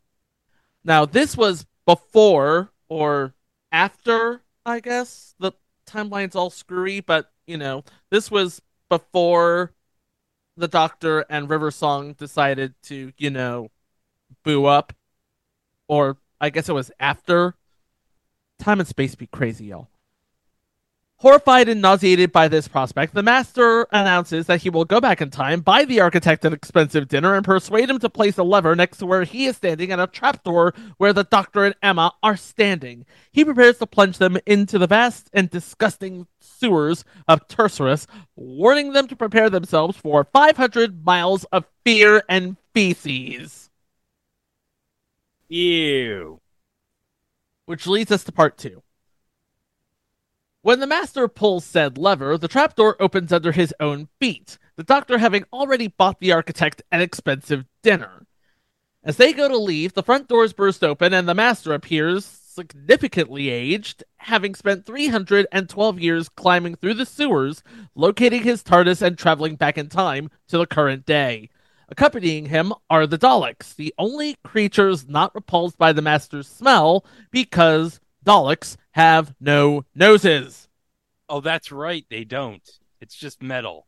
Now, 0.84 1.06
this 1.06 1.38
was 1.38 1.68
before 1.86 2.72
or 2.90 3.36
after, 3.72 4.42
I 4.66 4.80
guess. 4.80 5.36
The 5.38 5.52
timeline's 5.86 6.36
all 6.36 6.50
screwy, 6.50 7.02
but, 7.02 7.32
you 7.46 7.58
know, 7.58 7.84
this 8.10 8.32
was 8.32 8.62
before 8.90 9.74
the 10.58 10.68
Doctor 10.68 11.26
and 11.30 11.50
River 11.50 11.70
Song 11.70 12.14
decided 12.14 12.74
to, 12.84 13.12
you 13.18 13.30
know, 13.30 13.70
boo 14.44 14.66
up. 14.66 14.94
Or 15.88 16.18
I 16.44 16.50
guess 16.50 16.68
it 16.68 16.74
was 16.74 16.92
after. 17.00 17.56
Time 18.60 18.82
and 18.82 18.88
space 18.88 19.16
be 19.16 19.28
crazy, 19.28 19.68
y'all. 19.68 19.88
Horrified 21.16 21.70
and 21.70 21.82
nauseated 21.82 22.34
by 22.34 22.50
this 22.50 22.68
prospect, 22.68 23.14
the 23.14 23.24
master 23.24 23.88
announces 23.94 24.48
that 24.48 24.62
he 24.62 24.70
will 24.70 24.84
go 24.84 25.00
back 25.00 25.22
in 25.22 25.30
time, 25.30 25.62
buy 25.62 25.86
the 25.86 26.02
architect 26.02 26.44
an 26.44 26.52
expensive 26.52 27.08
dinner, 27.08 27.34
and 27.34 27.46
persuade 27.46 27.90
him 27.90 27.98
to 28.00 28.10
place 28.10 28.38
a 28.38 28.44
lever 28.44 28.76
next 28.76 28.98
to 28.98 29.06
where 29.06 29.24
he 29.24 29.46
is 29.46 29.56
standing 29.56 29.90
and 29.90 30.02
a 30.02 30.08
trapdoor 30.08 30.74
where 30.98 31.14
the 31.14 31.24
doctor 31.24 31.64
and 31.64 31.76
Emma 31.82 32.12
are 32.22 32.36
standing. 32.36 33.06
He 33.32 33.46
prepares 33.46 33.78
to 33.78 33.88
plunge 33.88 34.18
them 34.18 34.38
into 34.46 34.78
the 34.78 34.86
vast 34.86 35.30
and 35.32 35.50
disgusting 35.50 36.28
sewers 36.42 37.06
of 37.26 37.48
Tersurus, 37.48 38.06
warning 38.36 38.92
them 38.92 39.08
to 39.08 39.16
prepare 39.16 39.50
themselves 39.50 39.96
for 39.96 40.26
500 40.26 41.06
miles 41.06 41.46
of 41.54 41.64
fear 41.86 42.22
and 42.28 42.58
feces. 42.74 43.63
Ew. 45.50 46.42
Which 47.66 47.88
leads 47.88 48.12
us 48.12 48.24
to 48.26 48.32
part 48.32 48.58
two. 48.58 48.84
When 50.62 50.80
the 50.80 50.88
master 50.88 51.28
pulls 51.28 51.66
said 51.66 51.98
lever, 51.98 52.38
the 52.38 52.48
trapdoor 52.48 53.02
opens 53.02 53.34
under 53.34 53.52
his 53.52 53.74
own 53.80 54.08
feet, 54.20 54.58
the 54.76 54.84
doctor 54.84 55.18
having 55.18 55.46
already 55.52 55.88
bought 55.88 56.20
the 56.20 56.32
architect 56.32 56.82
an 56.92 57.02
expensive 57.02 57.66
dinner. 57.82 58.26
As 59.04 59.18
they 59.18 59.34
go 59.34 59.50
to 59.50 59.58
leave, 59.58 59.94
the 59.94 60.04
front 60.04 60.30
doors 60.30 60.54
burst 60.54 60.84
open 60.84 61.14
and 61.14 61.28
the 61.28 61.36
master 61.36 61.74
appears 61.74 62.26
significantly 62.26 63.50
aged, 63.50 64.04
having 64.18 64.56
spent 64.56 64.86
312 64.86 66.00
years 66.00 66.30
climbing 66.30 66.76
through 66.76 66.94
the 66.94 67.06
sewers, 67.06 67.64
locating 67.96 68.44
his 68.44 68.64
TARDIS 68.64 69.02
and 69.02 69.18
traveling 69.18 69.56
back 69.56 69.78
in 69.78 69.90
time 69.90 70.30
to 70.48 70.58
the 70.58 70.68
current 70.68 71.06
day. 71.06 71.50
Accompanying 71.90 72.46
him 72.46 72.74
are 72.90 73.06
the 73.06 73.18
Daleks, 73.18 73.76
the 73.76 73.94
only 73.98 74.38
creatures 74.44 75.08
not 75.08 75.36
repulsed 75.36 75.78
by 75.78 75.94
the 75.94 76.02
master's 76.02 76.48
smell 76.48 77.06
because 77.32 78.00
Daleks 78.26 78.78
have 78.92 79.36
no 79.40 79.86
noses. 79.94 80.70
Oh, 81.30 81.42
that's 81.42 81.72
right. 81.72 82.06
They 82.10 82.24
don't. 82.24 82.68
It's 83.02 83.16
just 83.16 83.42
metal. 83.42 83.88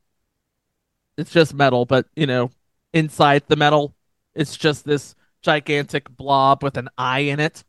It's 1.18 1.32
just 1.32 1.54
metal, 1.54 1.86
but 1.86 2.08
you 2.16 2.28
know, 2.28 2.52
inside 2.94 3.44
the 3.48 3.56
metal, 3.56 3.96
it's 4.34 4.58
just 4.58 4.84
this 4.84 5.16
gigantic 5.42 6.10
blob 6.10 6.64
with 6.64 6.78
an 6.78 6.90
eye 6.98 7.20
in 7.20 7.40
it. 7.40 7.64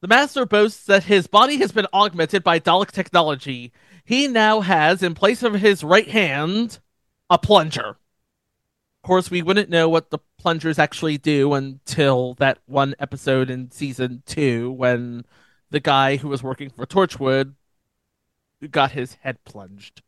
The 0.00 0.08
Master 0.08 0.46
boasts 0.46 0.84
that 0.86 1.04
his 1.04 1.26
body 1.26 1.58
has 1.58 1.72
been 1.72 1.86
augmented 1.92 2.42
by 2.42 2.60
Dalek 2.60 2.90
technology. 2.90 3.72
He 4.04 4.28
now 4.28 4.60
has, 4.60 5.02
in 5.02 5.14
place 5.14 5.42
of 5.42 5.54
his 5.54 5.84
right 5.84 6.08
hand, 6.08 6.78
a 7.28 7.36
plunger. 7.36 7.96
Of 9.02 9.06
course, 9.06 9.30
we 9.30 9.40
wouldn't 9.40 9.70
know 9.70 9.88
what 9.88 10.10
the 10.10 10.18
plungers 10.38 10.78
actually 10.78 11.16
do 11.16 11.54
until 11.54 12.34
that 12.34 12.58
one 12.66 12.94
episode 12.98 13.48
in 13.48 13.70
season 13.70 14.22
two 14.26 14.70
when 14.72 15.24
the 15.70 15.80
guy 15.80 16.16
who 16.16 16.28
was 16.28 16.42
working 16.42 16.68
for 16.68 16.84
Torchwood 16.84 17.54
got 18.70 18.92
his 18.92 19.14
head 19.22 19.42
plunged. 19.44 20.02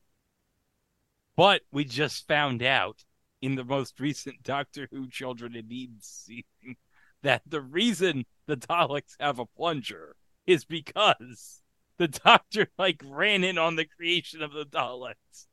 But 1.36 1.62
we 1.72 1.84
just 1.84 2.28
found 2.28 2.62
out 2.62 3.04
in 3.40 3.54
the 3.54 3.64
most 3.64 3.98
recent 3.98 4.42
Doctor 4.42 4.88
Who 4.90 5.08
Children 5.08 5.56
in 5.56 5.68
Need 5.68 6.04
season 6.04 6.76
that 7.22 7.42
the 7.46 7.62
reason 7.62 8.26
the 8.46 8.56
Daleks 8.56 9.16
have 9.18 9.38
a 9.38 9.46
plunger 9.46 10.16
is 10.46 10.64
because 10.64 11.62
the 11.96 12.08
Doctor 12.08 12.68
like 12.78 13.02
ran 13.04 13.42
in 13.42 13.56
on 13.56 13.76
the 13.76 13.86
creation 13.86 14.42
of 14.42 14.52
the 14.52 14.66
Daleks 14.66 15.46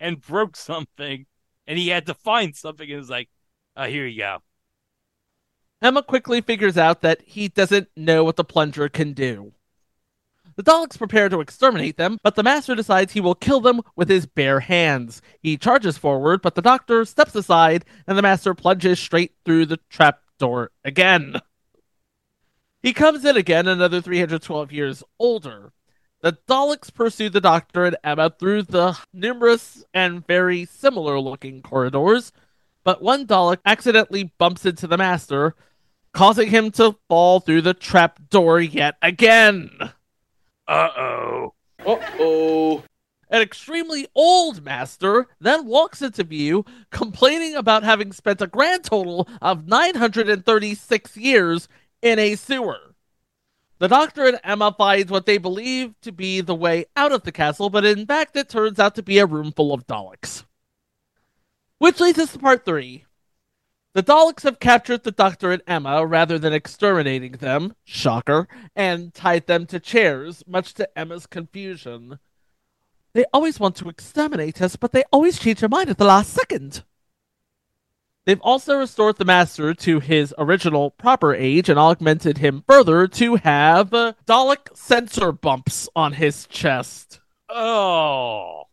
and 0.00 0.20
broke 0.20 0.56
something, 0.56 1.26
and 1.68 1.78
he 1.78 1.88
had 1.88 2.06
to 2.06 2.14
find 2.14 2.56
something 2.56 2.90
and 2.90 2.98
was 2.98 3.10
like, 3.10 3.28
"Oh, 3.76 3.84
here 3.84 4.06
you 4.06 4.18
go." 4.18 4.42
Emma 5.80 6.02
quickly 6.02 6.40
figures 6.40 6.76
out 6.76 7.02
that 7.02 7.22
he 7.24 7.46
doesn't 7.46 7.88
know 7.96 8.24
what 8.24 8.34
the 8.34 8.42
plunger 8.42 8.88
can 8.88 9.12
do. 9.12 9.52
The 10.56 10.64
Daleks 10.64 10.98
prepare 10.98 11.28
to 11.28 11.40
exterminate 11.40 11.96
them, 11.98 12.18
but 12.24 12.34
the 12.34 12.42
Master 12.42 12.74
decides 12.74 13.12
he 13.12 13.20
will 13.20 13.36
kill 13.36 13.60
them 13.60 13.80
with 13.94 14.08
his 14.08 14.26
bare 14.26 14.58
hands. 14.58 15.22
He 15.40 15.56
charges 15.56 15.96
forward, 15.96 16.42
but 16.42 16.56
the 16.56 16.62
Doctor 16.62 17.04
steps 17.04 17.36
aside, 17.36 17.84
and 18.08 18.18
the 18.18 18.22
Master 18.22 18.54
plunges 18.54 18.98
straight 18.98 19.34
through 19.44 19.66
the 19.66 19.78
trapdoor 19.88 20.72
again. 20.84 21.36
He 22.82 22.92
comes 22.92 23.24
in 23.24 23.36
again, 23.36 23.68
another 23.68 24.00
312 24.00 24.72
years 24.72 25.04
older. 25.18 25.72
The 26.20 26.32
Daleks 26.48 26.92
pursue 26.92 27.28
the 27.28 27.40
Doctor 27.40 27.84
and 27.84 27.96
Emma 28.02 28.30
through 28.30 28.64
the 28.64 28.98
numerous 29.12 29.84
and 29.94 30.26
very 30.26 30.64
similar 30.64 31.20
looking 31.20 31.62
corridors, 31.62 32.32
but 32.82 33.00
one 33.00 33.26
Dalek 33.26 33.58
accidentally 33.64 34.32
bumps 34.36 34.66
into 34.66 34.88
the 34.88 34.98
Master, 34.98 35.54
causing 36.12 36.48
him 36.48 36.72
to 36.72 36.96
fall 37.08 37.38
through 37.38 37.62
the 37.62 37.74
trapdoor 37.74 38.60
yet 38.60 38.96
again. 39.00 39.70
Uh 40.66 40.88
oh. 40.96 41.54
Uh-oh. 41.86 42.82
An 43.30 43.42
extremely 43.42 44.06
old 44.14 44.64
master 44.64 45.26
then 45.40 45.66
walks 45.66 46.02
into 46.02 46.24
view, 46.24 46.64
complaining 46.90 47.54
about 47.54 47.84
having 47.84 48.12
spent 48.12 48.40
a 48.40 48.46
grand 48.46 48.84
total 48.84 49.28
of 49.40 49.68
936 49.68 51.16
years 51.16 51.68
in 52.02 52.18
a 52.18 52.34
sewer. 52.36 52.87
The 53.78 53.88
doctor 53.88 54.26
and 54.26 54.40
Emma 54.42 54.74
find 54.76 55.08
what 55.08 55.26
they 55.26 55.38
believe 55.38 55.94
to 56.02 56.10
be 56.10 56.40
the 56.40 56.54
way 56.54 56.86
out 56.96 57.12
of 57.12 57.22
the 57.22 57.30
castle, 57.30 57.70
but 57.70 57.84
in 57.84 58.06
fact 58.06 58.36
it 58.36 58.48
turns 58.48 58.80
out 58.80 58.96
to 58.96 59.02
be 59.02 59.18
a 59.18 59.26
room 59.26 59.52
full 59.52 59.72
of 59.72 59.86
Daleks. 59.86 60.44
Which 61.78 62.00
leads 62.00 62.18
us 62.18 62.32
to 62.32 62.40
part 62.40 62.64
three. 62.64 63.04
The 63.94 64.02
Daleks 64.02 64.42
have 64.42 64.58
captured 64.58 65.04
the 65.04 65.12
Doctor 65.12 65.52
and 65.52 65.62
Emma 65.66 66.04
rather 66.04 66.38
than 66.38 66.52
exterminating 66.52 67.32
them, 67.32 67.74
shocker, 67.84 68.48
and 68.74 69.14
tied 69.14 69.46
them 69.46 69.64
to 69.66 69.80
chairs, 69.80 70.42
much 70.46 70.74
to 70.74 70.98
Emma's 70.98 71.26
confusion. 71.26 72.18
They 73.12 73.24
always 73.32 73.58
want 73.58 73.76
to 73.76 73.88
exterminate 73.88 74.60
us, 74.60 74.76
but 74.76 74.92
they 74.92 75.04
always 75.12 75.38
change 75.38 75.60
their 75.60 75.68
mind 75.68 75.88
at 75.88 75.98
the 75.98 76.04
last 76.04 76.32
second. 76.32 76.82
They've 78.28 78.38
also 78.42 78.76
restored 78.76 79.16
the 79.16 79.24
Master 79.24 79.72
to 79.72 80.00
his 80.00 80.34
original 80.36 80.90
proper 80.90 81.34
age 81.34 81.70
and 81.70 81.78
augmented 81.78 82.36
him 82.36 82.62
further 82.68 83.08
to 83.08 83.36
have 83.36 83.94
uh, 83.94 84.12
Dalek 84.26 84.76
sensor 84.76 85.32
bumps 85.32 85.88
on 85.96 86.12
his 86.12 86.46
chest. 86.46 87.20
Oh. 87.48 88.64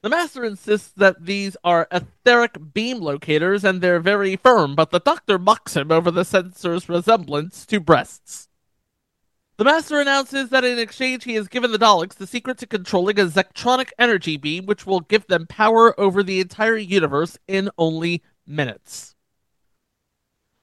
The 0.00 0.08
Master 0.08 0.44
insists 0.44 0.90
that 0.96 1.24
these 1.24 1.56
are 1.62 1.86
etheric 1.92 2.74
beam 2.74 2.98
locators 2.98 3.62
and 3.62 3.80
they're 3.80 4.00
very 4.00 4.34
firm, 4.34 4.74
but 4.74 4.90
the 4.90 4.98
Doctor 4.98 5.38
mocks 5.38 5.76
him 5.76 5.92
over 5.92 6.10
the 6.10 6.24
sensor's 6.24 6.88
resemblance 6.88 7.64
to 7.66 7.78
breasts. 7.78 8.48
The 9.56 9.64
Master 9.64 10.00
announces 10.00 10.48
that 10.48 10.64
in 10.64 10.80
exchange 10.80 11.22
he 11.22 11.34
has 11.34 11.46
given 11.46 11.70
the 11.70 11.78
Daleks 11.78 12.14
the 12.14 12.26
secret 12.26 12.58
to 12.58 12.66
controlling 12.66 13.20
a 13.20 13.26
Zectronic 13.26 13.90
energy 14.00 14.36
beam 14.36 14.66
which 14.66 14.84
will 14.84 14.98
give 14.98 15.28
them 15.28 15.46
power 15.46 15.94
over 16.00 16.24
the 16.24 16.40
entire 16.40 16.76
universe 16.76 17.38
in 17.46 17.70
only 17.78 18.24
minutes. 18.46 19.14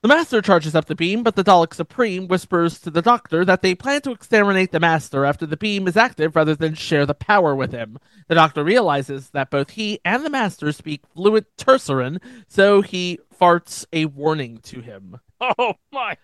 The 0.01 0.07
Master 0.07 0.41
charges 0.41 0.75
up 0.75 0.85
the 0.85 0.95
beam, 0.95 1.23
but 1.23 1.35
the 1.35 1.43
Dalek 1.43 1.73
Supreme 1.73 2.29
whispers 2.29 2.79
to 2.79 2.89
the 2.89 3.01
Doctor 3.01 3.43
that 3.43 3.61
they 3.61 3.75
plan 3.75 4.01
to 4.03 4.11
exterminate 4.11 4.71
the 4.71 4.79
Master 4.79 5.25
after 5.25 5.45
the 5.45 5.57
beam 5.57 5.89
is 5.89 5.97
active 5.97 6.37
rather 6.37 6.55
than 6.55 6.73
share 6.73 7.05
the 7.05 7.13
power 7.13 7.53
with 7.53 7.73
him. 7.73 7.97
The 8.29 8.35
Doctor 8.35 8.63
realizes 8.63 9.31
that 9.31 9.49
both 9.49 9.71
he 9.71 9.99
and 10.05 10.23
the 10.23 10.29
Master 10.29 10.71
speak 10.71 11.01
fluent 11.13 11.47
Terceran, 11.57 12.21
so 12.47 12.81
he 12.81 13.19
farts 13.37 13.85
a 13.91 14.05
warning 14.05 14.59
to 14.63 14.81
him. 14.81 15.19
Oh 15.41 15.75
my 15.93 16.17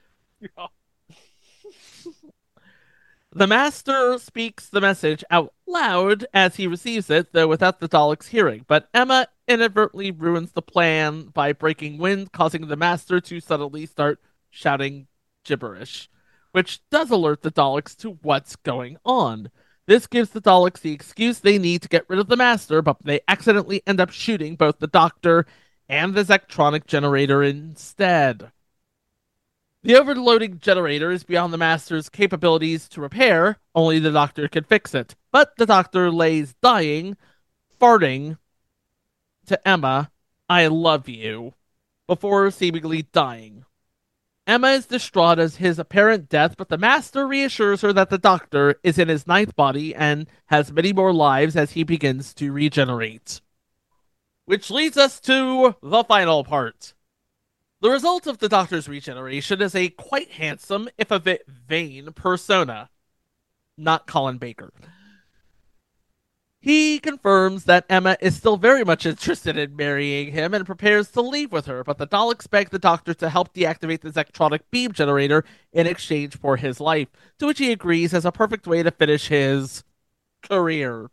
god. 0.57 0.69
The 3.37 3.47
Master 3.47 4.17
speaks 4.17 4.69
the 4.69 4.79
message 4.79 5.21
out 5.29 5.53
loud 5.67 6.25
as 6.33 6.55
he 6.55 6.67
receives 6.67 7.09
it, 7.09 7.33
though 7.33 7.49
without 7.49 7.81
the 7.81 7.89
Dalek's 7.89 8.29
hearing. 8.29 8.63
But 8.65 8.87
Emma 8.93 9.27
inadvertently 9.45 10.11
ruins 10.11 10.53
the 10.53 10.61
plan 10.61 11.25
by 11.33 11.51
breaking 11.51 11.97
wind, 11.97 12.31
causing 12.31 12.67
the 12.67 12.77
Master 12.77 13.19
to 13.19 13.41
suddenly 13.41 13.87
start 13.87 14.21
shouting 14.51 15.07
gibberish, 15.43 16.09
which 16.53 16.79
does 16.89 17.11
alert 17.11 17.41
the 17.41 17.51
Daleks 17.51 17.93
to 17.97 18.11
what's 18.21 18.55
going 18.55 18.95
on. 19.03 19.51
This 19.85 20.07
gives 20.07 20.29
the 20.29 20.39
Daleks 20.39 20.79
the 20.79 20.93
excuse 20.93 21.39
they 21.39 21.57
need 21.57 21.81
to 21.81 21.89
get 21.89 22.05
rid 22.07 22.19
of 22.19 22.29
the 22.29 22.37
Master, 22.37 22.81
but 22.81 23.03
they 23.03 23.19
accidentally 23.27 23.83
end 23.85 23.99
up 23.99 24.11
shooting 24.11 24.55
both 24.55 24.79
the 24.79 24.87
Doctor 24.87 25.45
and 25.89 26.15
the 26.15 26.23
Zectronic 26.23 26.85
generator 26.85 27.43
instead. 27.43 28.53
The 29.85 29.99
overloading 29.99 30.57
generator 30.61 31.11
is 31.11 31.23
beyond 31.23 31.53
the 31.53 31.59
Master's 31.59 32.09
capabilities 32.09 32.89
to 32.89 33.01
repair, 33.01 33.59
only 33.75 33.99
the 33.99 34.11
Doctor 34.11 34.47
can 34.47 34.63
fix 34.63 34.95
it. 34.95 35.13
But 35.31 35.57
the 35.57 35.67
Doctor 35.67 36.09
lays 36.09 36.55
dying, 36.59 37.17
farting 37.79 38.39
to 39.45 39.67
Emma, 39.67 40.09
I 40.49 40.65
love 40.65 41.07
you, 41.07 41.53
before 42.07 42.49
seemingly 42.49 43.03
dying. 43.03 43.63
Emma 44.47 44.69
is 44.69 44.87
distraught 44.87 45.37
as 45.37 45.57
his 45.57 45.77
apparent 45.77 46.29
death, 46.29 46.55
but 46.57 46.69
the 46.69 46.79
Master 46.79 47.27
reassures 47.27 47.81
her 47.81 47.93
that 47.93 48.09
the 48.09 48.17
Doctor 48.17 48.79
is 48.81 48.97
in 48.97 49.07
his 49.07 49.27
ninth 49.27 49.55
body 49.55 49.93
and 49.93 50.25
has 50.47 50.71
many 50.71 50.93
more 50.93 51.13
lives 51.13 51.55
as 51.55 51.73
he 51.73 51.83
begins 51.83 52.33
to 52.33 52.51
regenerate. 52.51 53.39
Which 54.45 54.71
leads 54.71 54.97
us 54.97 55.19
to 55.19 55.75
the 55.83 56.03
final 56.05 56.43
part. 56.43 56.95
The 57.85 57.91
result 57.91 58.25
of 58.25 58.39
the 58.39 58.49
Doctor's 58.49 58.89
regeneration 58.89 59.61
is 59.61 59.75
a 59.75 59.89
quite 59.89 60.31
handsome, 60.31 60.89
if 60.97 61.11
a 61.11 61.19
bit 61.19 61.45
vain, 61.47 62.13
persona. 62.13 62.89
Not 63.77 64.07
Colin 64.07 64.39
Baker. 64.39 64.73
He 66.59 66.97
confirms 66.97 67.65
that 67.65 67.85
Emma 67.87 68.17
is 68.19 68.35
still 68.35 68.57
very 68.57 68.83
much 68.83 69.05
interested 69.05 69.55
in 69.55 69.75
marrying 69.75 70.31
him 70.31 70.55
and 70.55 70.65
prepares 70.65 71.11
to 71.11 71.21
leave 71.21 71.51
with 71.51 71.67
her, 71.67 71.83
but 71.83 71.99
the 71.99 72.07
Daleks 72.07 72.49
beg 72.49 72.71
the 72.71 72.79
Doctor 72.79 73.13
to 73.13 73.29
help 73.29 73.53
deactivate 73.53 74.01
the 74.01 74.09
Zectronic 74.09 74.61
beam 74.71 74.91
generator 74.91 75.45
in 75.71 75.85
exchange 75.85 76.35
for 76.35 76.57
his 76.57 76.79
life, 76.79 77.09
to 77.37 77.45
which 77.45 77.59
he 77.59 77.71
agrees 77.71 78.15
as 78.15 78.25
a 78.25 78.31
perfect 78.31 78.65
way 78.65 78.81
to 78.81 78.89
finish 78.89 79.27
his 79.27 79.83
career. 80.41 81.11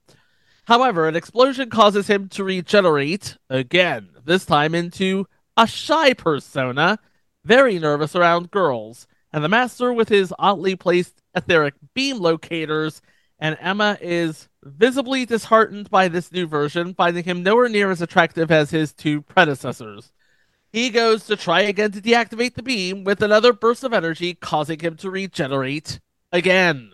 However, 0.64 1.06
an 1.06 1.16
explosion 1.16 1.68
causes 1.68 2.06
him 2.06 2.30
to 2.30 2.42
regenerate 2.42 3.37
again, 3.50 4.08
this 4.24 4.46
time 4.46 4.74
into 4.74 5.26
a 5.56 5.66
shy 5.66 6.14
persona, 6.14 6.98
very 7.44 7.78
nervous 7.78 8.14
around 8.16 8.50
girls, 8.50 9.06
and 9.32 9.42
the 9.42 9.48
Master 9.48 9.92
with 9.92 10.08
his 10.08 10.32
oddly 10.38 10.76
placed 10.76 11.22
etheric 11.34 11.74
beam 11.94 12.18
locators, 12.18 13.02
and 13.38 13.56
Emma 13.60 13.98
is 14.00 14.48
visibly 14.62 15.24
disheartened 15.26 15.90
by 15.90 16.08
this 16.08 16.30
new 16.30 16.46
version, 16.46 16.94
finding 16.94 17.24
him 17.24 17.42
nowhere 17.42 17.68
near 17.68 17.90
as 17.90 18.02
attractive 18.02 18.50
as 18.50 18.70
his 18.70 18.92
two 18.92 19.22
predecessors. 19.22 20.12
He 20.70 20.90
goes 20.90 21.26
to 21.26 21.36
try 21.36 21.62
again 21.62 21.92
to 21.92 22.00
deactivate 22.00 22.54
the 22.54 22.62
beam 22.62 23.04
with 23.04 23.22
another 23.22 23.52
burst 23.52 23.84
of 23.84 23.92
energy, 23.92 24.34
causing 24.34 24.78
him 24.78 24.96
to 24.98 25.10
regenerate 25.10 26.00
again. 26.30 26.92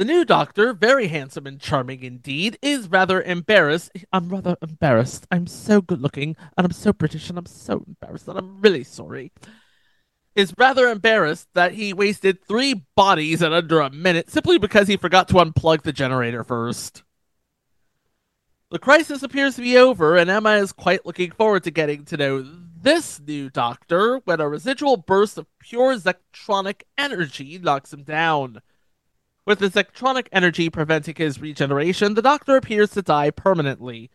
The 0.00 0.06
new 0.06 0.24
doctor, 0.24 0.72
very 0.72 1.08
handsome 1.08 1.46
and 1.46 1.60
charming 1.60 2.02
indeed, 2.02 2.58
is 2.62 2.88
rather 2.88 3.20
embarrassed. 3.20 3.90
I'm 4.10 4.30
rather 4.30 4.56
embarrassed. 4.62 5.26
I'm 5.30 5.46
so 5.46 5.82
good 5.82 6.00
looking, 6.00 6.36
and 6.56 6.64
I'm 6.64 6.72
so 6.72 6.94
British, 6.94 7.28
and 7.28 7.36
I'm 7.38 7.44
so 7.44 7.84
embarrassed, 7.86 8.26
and 8.26 8.38
I'm 8.38 8.62
really 8.62 8.82
sorry. 8.82 9.30
Is 10.34 10.54
rather 10.56 10.88
embarrassed 10.88 11.48
that 11.52 11.74
he 11.74 11.92
wasted 11.92 12.42
three 12.42 12.86
bodies 12.96 13.42
in 13.42 13.52
under 13.52 13.80
a 13.80 13.90
minute 13.90 14.30
simply 14.30 14.56
because 14.56 14.88
he 14.88 14.96
forgot 14.96 15.28
to 15.28 15.34
unplug 15.34 15.82
the 15.82 15.92
generator 15.92 16.44
first. 16.44 17.02
The 18.70 18.78
crisis 18.78 19.22
appears 19.22 19.56
to 19.56 19.60
be 19.60 19.76
over, 19.76 20.16
and 20.16 20.30
Emma 20.30 20.52
is 20.52 20.72
quite 20.72 21.04
looking 21.04 21.30
forward 21.30 21.64
to 21.64 21.70
getting 21.70 22.06
to 22.06 22.16
know 22.16 22.42
this 22.74 23.20
new 23.20 23.50
doctor 23.50 24.22
when 24.24 24.40
a 24.40 24.48
residual 24.48 24.96
burst 24.96 25.36
of 25.36 25.46
pure 25.58 25.94
Zectronic 25.98 26.84
energy 26.96 27.58
knocks 27.58 27.92
him 27.92 28.02
down. 28.02 28.62
With 29.50 29.58
the 29.58 29.68
Zectronic 29.68 30.28
energy 30.30 30.70
preventing 30.70 31.16
his 31.16 31.40
regeneration, 31.40 32.14
the 32.14 32.22
Doctor 32.22 32.54
appears 32.54 32.90
to 32.90 33.02
die 33.02 33.30
permanently. 33.30 34.08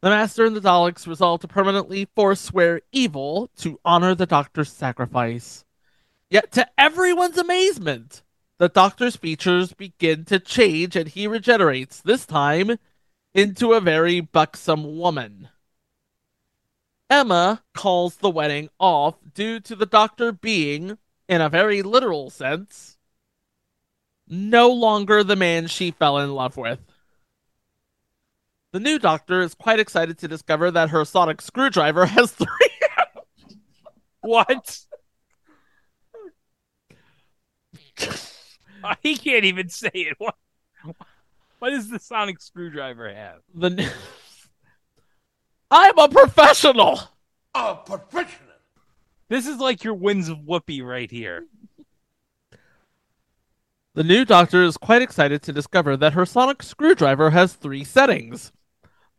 The 0.00 0.10
Master 0.10 0.44
and 0.44 0.56
the 0.56 0.60
Daleks 0.60 1.06
resolve 1.06 1.42
to 1.42 1.46
permanently 1.46 2.08
forswear 2.16 2.80
evil 2.90 3.48
to 3.58 3.78
honor 3.84 4.16
the 4.16 4.26
Doctor's 4.26 4.72
sacrifice. 4.72 5.64
Yet, 6.30 6.50
to 6.50 6.66
everyone's 6.76 7.38
amazement, 7.38 8.24
the 8.58 8.68
Doctor's 8.68 9.14
features 9.14 9.72
begin 9.72 10.24
to 10.24 10.40
change 10.40 10.96
and 10.96 11.10
he 11.10 11.28
regenerates, 11.28 12.00
this 12.00 12.26
time 12.26 12.76
into 13.34 13.72
a 13.72 13.80
very 13.80 14.18
buxom 14.18 14.98
woman. 14.98 15.48
Emma 17.08 17.62
calls 17.72 18.16
the 18.16 18.30
wedding 18.30 18.68
off 18.80 19.14
due 19.32 19.60
to 19.60 19.76
the 19.76 19.86
Doctor 19.86 20.32
being, 20.32 20.98
in 21.28 21.40
a 21.40 21.48
very 21.48 21.82
literal 21.82 22.30
sense, 22.30 22.95
no 24.28 24.68
longer 24.70 25.22
the 25.22 25.36
man 25.36 25.66
she 25.66 25.90
fell 25.90 26.18
in 26.18 26.34
love 26.34 26.56
with. 26.56 26.80
The 28.72 28.80
new 28.80 28.98
doctor 28.98 29.40
is 29.40 29.54
quite 29.54 29.80
excited 29.80 30.18
to 30.18 30.28
discover 30.28 30.70
that 30.70 30.90
her 30.90 31.04
sonic 31.04 31.40
screwdriver 31.40 32.06
has 32.06 32.32
three. 32.32 32.46
What? 34.20 34.80
he 39.02 39.16
can't 39.16 39.44
even 39.44 39.68
say 39.68 39.90
it. 39.92 40.16
What? 40.18 40.34
What 41.60 41.70
does 41.70 41.88
the 41.88 42.00
sonic 42.00 42.40
screwdriver 42.40 43.12
have? 43.14 43.40
the 43.54 43.70
new... 43.70 43.88
I'm 45.70 45.98
a 45.98 46.08
professional. 46.08 47.00
A 47.54 47.76
professional. 47.76 48.46
This 49.28 49.46
is 49.46 49.58
like 49.58 49.82
your 49.82 49.94
wins 49.94 50.28
of 50.28 50.38
Whoopi 50.38 50.84
right 50.84 51.10
here. 51.10 51.46
The 53.96 54.04
new 54.04 54.26
doctor 54.26 54.62
is 54.62 54.76
quite 54.76 55.00
excited 55.00 55.40
to 55.42 55.54
discover 55.54 55.96
that 55.96 56.12
her 56.12 56.26
sonic 56.26 56.62
screwdriver 56.62 57.30
has 57.30 57.54
three 57.54 57.82
settings. 57.82 58.52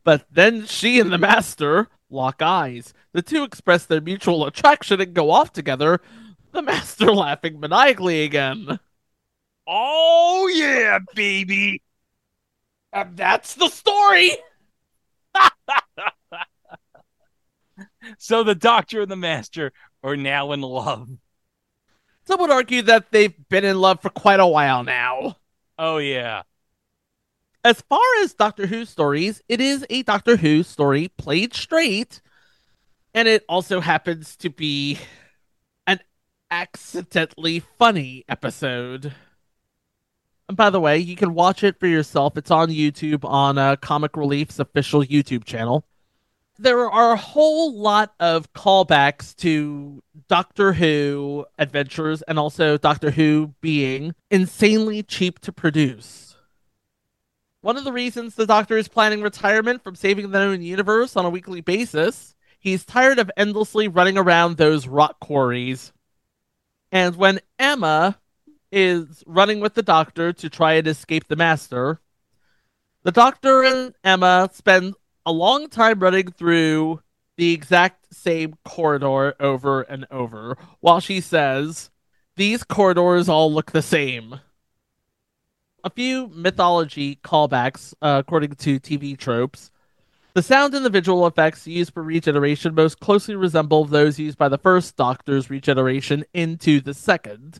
But 0.04 0.24
then 0.30 0.66
she 0.66 1.00
and 1.00 1.12
the 1.12 1.18
master 1.18 1.88
lock 2.08 2.40
eyes. 2.40 2.94
The 3.12 3.20
two 3.20 3.42
express 3.42 3.84
their 3.84 4.00
mutual 4.00 4.46
attraction 4.46 5.00
and 5.00 5.12
go 5.12 5.32
off 5.32 5.52
together, 5.52 6.00
the 6.52 6.62
master 6.62 7.06
laughing 7.12 7.58
maniacally 7.58 8.22
again. 8.22 8.78
Oh 9.66 10.48
yeah, 10.54 11.00
baby. 11.12 11.82
And 12.92 13.16
that's 13.16 13.54
the 13.54 13.70
story! 13.70 14.30
So 18.16 18.42
the 18.42 18.54
doctor 18.54 19.02
and 19.02 19.10
the 19.10 19.16
master 19.16 19.72
are 20.02 20.16
now 20.16 20.52
in 20.52 20.62
love. 20.62 21.08
Some 22.28 22.40
would 22.40 22.50
argue 22.50 22.82
that 22.82 23.10
they've 23.10 23.32
been 23.48 23.64
in 23.64 23.80
love 23.80 24.02
for 24.02 24.10
quite 24.10 24.38
a 24.38 24.46
while 24.46 24.84
now. 24.84 25.38
Oh 25.78 25.96
yeah. 25.96 26.42
As 27.64 27.80
far 27.88 28.02
as 28.20 28.34
Doctor 28.34 28.66
Who 28.66 28.84
stories, 28.84 29.40
it 29.48 29.62
is 29.62 29.86
a 29.88 30.02
Doctor 30.02 30.36
Who 30.36 30.62
story 30.62 31.08
played 31.16 31.54
straight, 31.54 32.20
and 33.14 33.26
it 33.28 33.46
also 33.48 33.80
happens 33.80 34.36
to 34.36 34.50
be 34.50 34.98
an 35.86 36.00
accidentally 36.50 37.60
funny 37.60 38.26
episode. 38.28 39.14
And 40.48 40.56
by 40.58 40.68
the 40.68 40.80
way, 40.80 40.98
you 40.98 41.16
can 41.16 41.32
watch 41.32 41.64
it 41.64 41.80
for 41.80 41.86
yourself. 41.86 42.36
It's 42.36 42.50
on 42.50 42.68
YouTube 42.68 43.24
on 43.24 43.56
uh, 43.56 43.76
Comic 43.76 44.18
Relief's 44.18 44.58
official 44.58 45.02
YouTube 45.02 45.44
channel. 45.44 45.86
There 46.60 46.90
are 46.90 47.12
a 47.12 47.16
whole 47.16 47.78
lot 47.78 48.14
of 48.18 48.52
callbacks 48.52 49.36
to 49.36 50.02
Doctor 50.26 50.72
Who 50.72 51.46
adventures 51.56 52.22
and 52.22 52.36
also 52.36 52.76
Doctor 52.76 53.12
Who 53.12 53.54
being 53.60 54.14
insanely 54.28 55.04
cheap 55.04 55.38
to 55.40 55.52
produce. 55.52 56.36
One 57.60 57.76
of 57.76 57.84
the 57.84 57.92
reasons 57.92 58.34
the 58.34 58.46
Doctor 58.46 58.76
is 58.76 58.88
planning 58.88 59.22
retirement 59.22 59.84
from 59.84 59.94
saving 59.94 60.30
the 60.30 60.38
known 60.38 60.60
universe 60.62 61.16
on 61.16 61.24
a 61.24 61.30
weekly 61.30 61.60
basis, 61.60 62.34
he's 62.58 62.84
tired 62.84 63.20
of 63.20 63.30
endlessly 63.36 63.86
running 63.86 64.18
around 64.18 64.56
those 64.56 64.88
rock 64.88 65.20
quarries. 65.20 65.92
And 66.90 67.14
when 67.14 67.38
Emma 67.58 68.18
is 68.72 69.22
running 69.26 69.60
with 69.60 69.74
the 69.74 69.82
Doctor 69.82 70.32
to 70.32 70.50
try 70.50 70.74
and 70.74 70.88
escape 70.88 71.28
the 71.28 71.36
Master, 71.36 72.00
the 73.04 73.12
Doctor 73.12 73.62
and 73.62 73.94
Emma 74.02 74.50
spend 74.52 74.94
a 75.28 75.32
long 75.32 75.68
time 75.68 76.00
running 76.00 76.32
through 76.32 77.02
the 77.36 77.52
exact 77.52 78.14
same 78.14 78.54
corridor 78.64 79.34
over 79.38 79.82
and 79.82 80.06
over 80.10 80.56
while 80.80 81.00
she 81.00 81.20
says, 81.20 81.90
These 82.36 82.64
corridors 82.64 83.28
all 83.28 83.52
look 83.52 83.72
the 83.72 83.82
same. 83.82 84.40
A 85.84 85.90
few 85.90 86.28
mythology 86.28 87.16
callbacks, 87.22 87.92
uh, 88.00 88.22
according 88.24 88.54
to 88.54 88.80
TV 88.80 89.18
tropes. 89.18 89.70
The 90.32 90.42
sound 90.42 90.72
and 90.72 90.82
the 90.82 90.88
visual 90.88 91.26
effects 91.26 91.66
used 91.66 91.92
for 91.92 92.02
regeneration 92.02 92.74
most 92.74 92.98
closely 92.98 93.34
resemble 93.34 93.84
those 93.84 94.18
used 94.18 94.38
by 94.38 94.48
the 94.48 94.56
first 94.56 94.96
Doctor's 94.96 95.50
regeneration 95.50 96.24
into 96.32 96.80
the 96.80 96.94
second. 96.94 97.58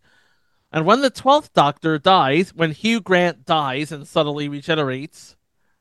And 0.73 0.87
when 0.87 1.03
the 1.03 1.11
12th 1.11 1.53
Doctor 1.53 1.99
dies, 1.99 2.55
when 2.55 2.73
Hugh 2.73 3.03
Grant 3.03 3.45
dies 3.45 3.93
and 3.93 4.09
suddenly 4.09 4.49
regenerates, 4.49 5.37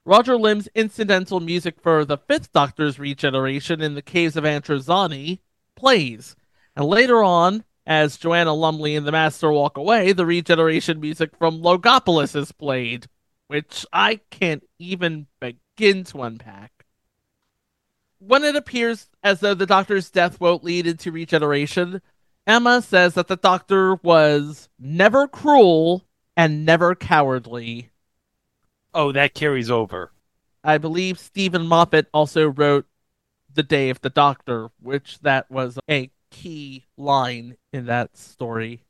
Roger 0.07 0.37
Limb's 0.37 0.69
incidental 0.73 1.41
music 1.41 1.81
for 1.81 2.05
the 2.05 2.17
Fifth 2.17 2.53
Doctor's 2.53 2.97
regeneration 2.97 3.81
in 3.81 3.93
the 3.93 4.01
Caves 4.01 4.37
of 4.37 4.45
Androzani 4.45 5.39
plays. 5.75 6.33
And 6.77 6.85
later 6.85 7.21
on, 7.21 7.65
as 7.85 8.15
Joanna 8.15 8.53
Lumley 8.53 8.95
and 8.95 9.05
the 9.05 9.11
Master 9.11 9.51
walk 9.51 9.75
away, 9.77 10.13
the 10.13 10.25
regeneration 10.25 11.01
music 11.01 11.35
from 11.37 11.61
Logopolis 11.61 12.37
is 12.37 12.53
played, 12.53 13.07
which 13.47 13.85
I 13.91 14.21
can't 14.31 14.63
even 14.79 15.27
begin 15.41 16.05
to 16.05 16.23
unpack. 16.23 16.85
When 18.19 18.45
it 18.45 18.55
appears 18.55 19.09
as 19.25 19.41
though 19.41 19.55
the 19.55 19.65
Doctor's 19.65 20.09
death 20.09 20.39
won't 20.39 20.63
lead 20.63 20.87
into 20.87 21.11
regeneration, 21.11 22.01
Emma 22.47 22.81
says 22.81 23.15
that 23.15 23.27
the 23.27 23.35
Doctor 23.35 23.95
was 23.95 24.69
never 24.79 25.27
cruel 25.27 26.05
and 26.37 26.65
never 26.65 26.95
cowardly. 26.95 27.91
Oh, 28.97 29.11
that 29.11 29.35
carries 29.35 29.69
over. 29.69 30.11
I 30.63 30.79
believe 30.79 31.19
Steven 31.19 31.67
Moffat 31.67 32.07
also 32.15 32.47
wrote 32.47 32.87
The 33.53 33.61
Day 33.61 33.91
of 33.91 34.01
the 34.01 34.09
Doctor, 34.09 34.71
which 34.81 35.19
that 35.19 35.51
was 35.51 35.77
a 35.87 36.09
key 36.31 36.87
line 36.97 37.57
in 37.71 37.85
that 37.85 38.17
story. 38.17 38.81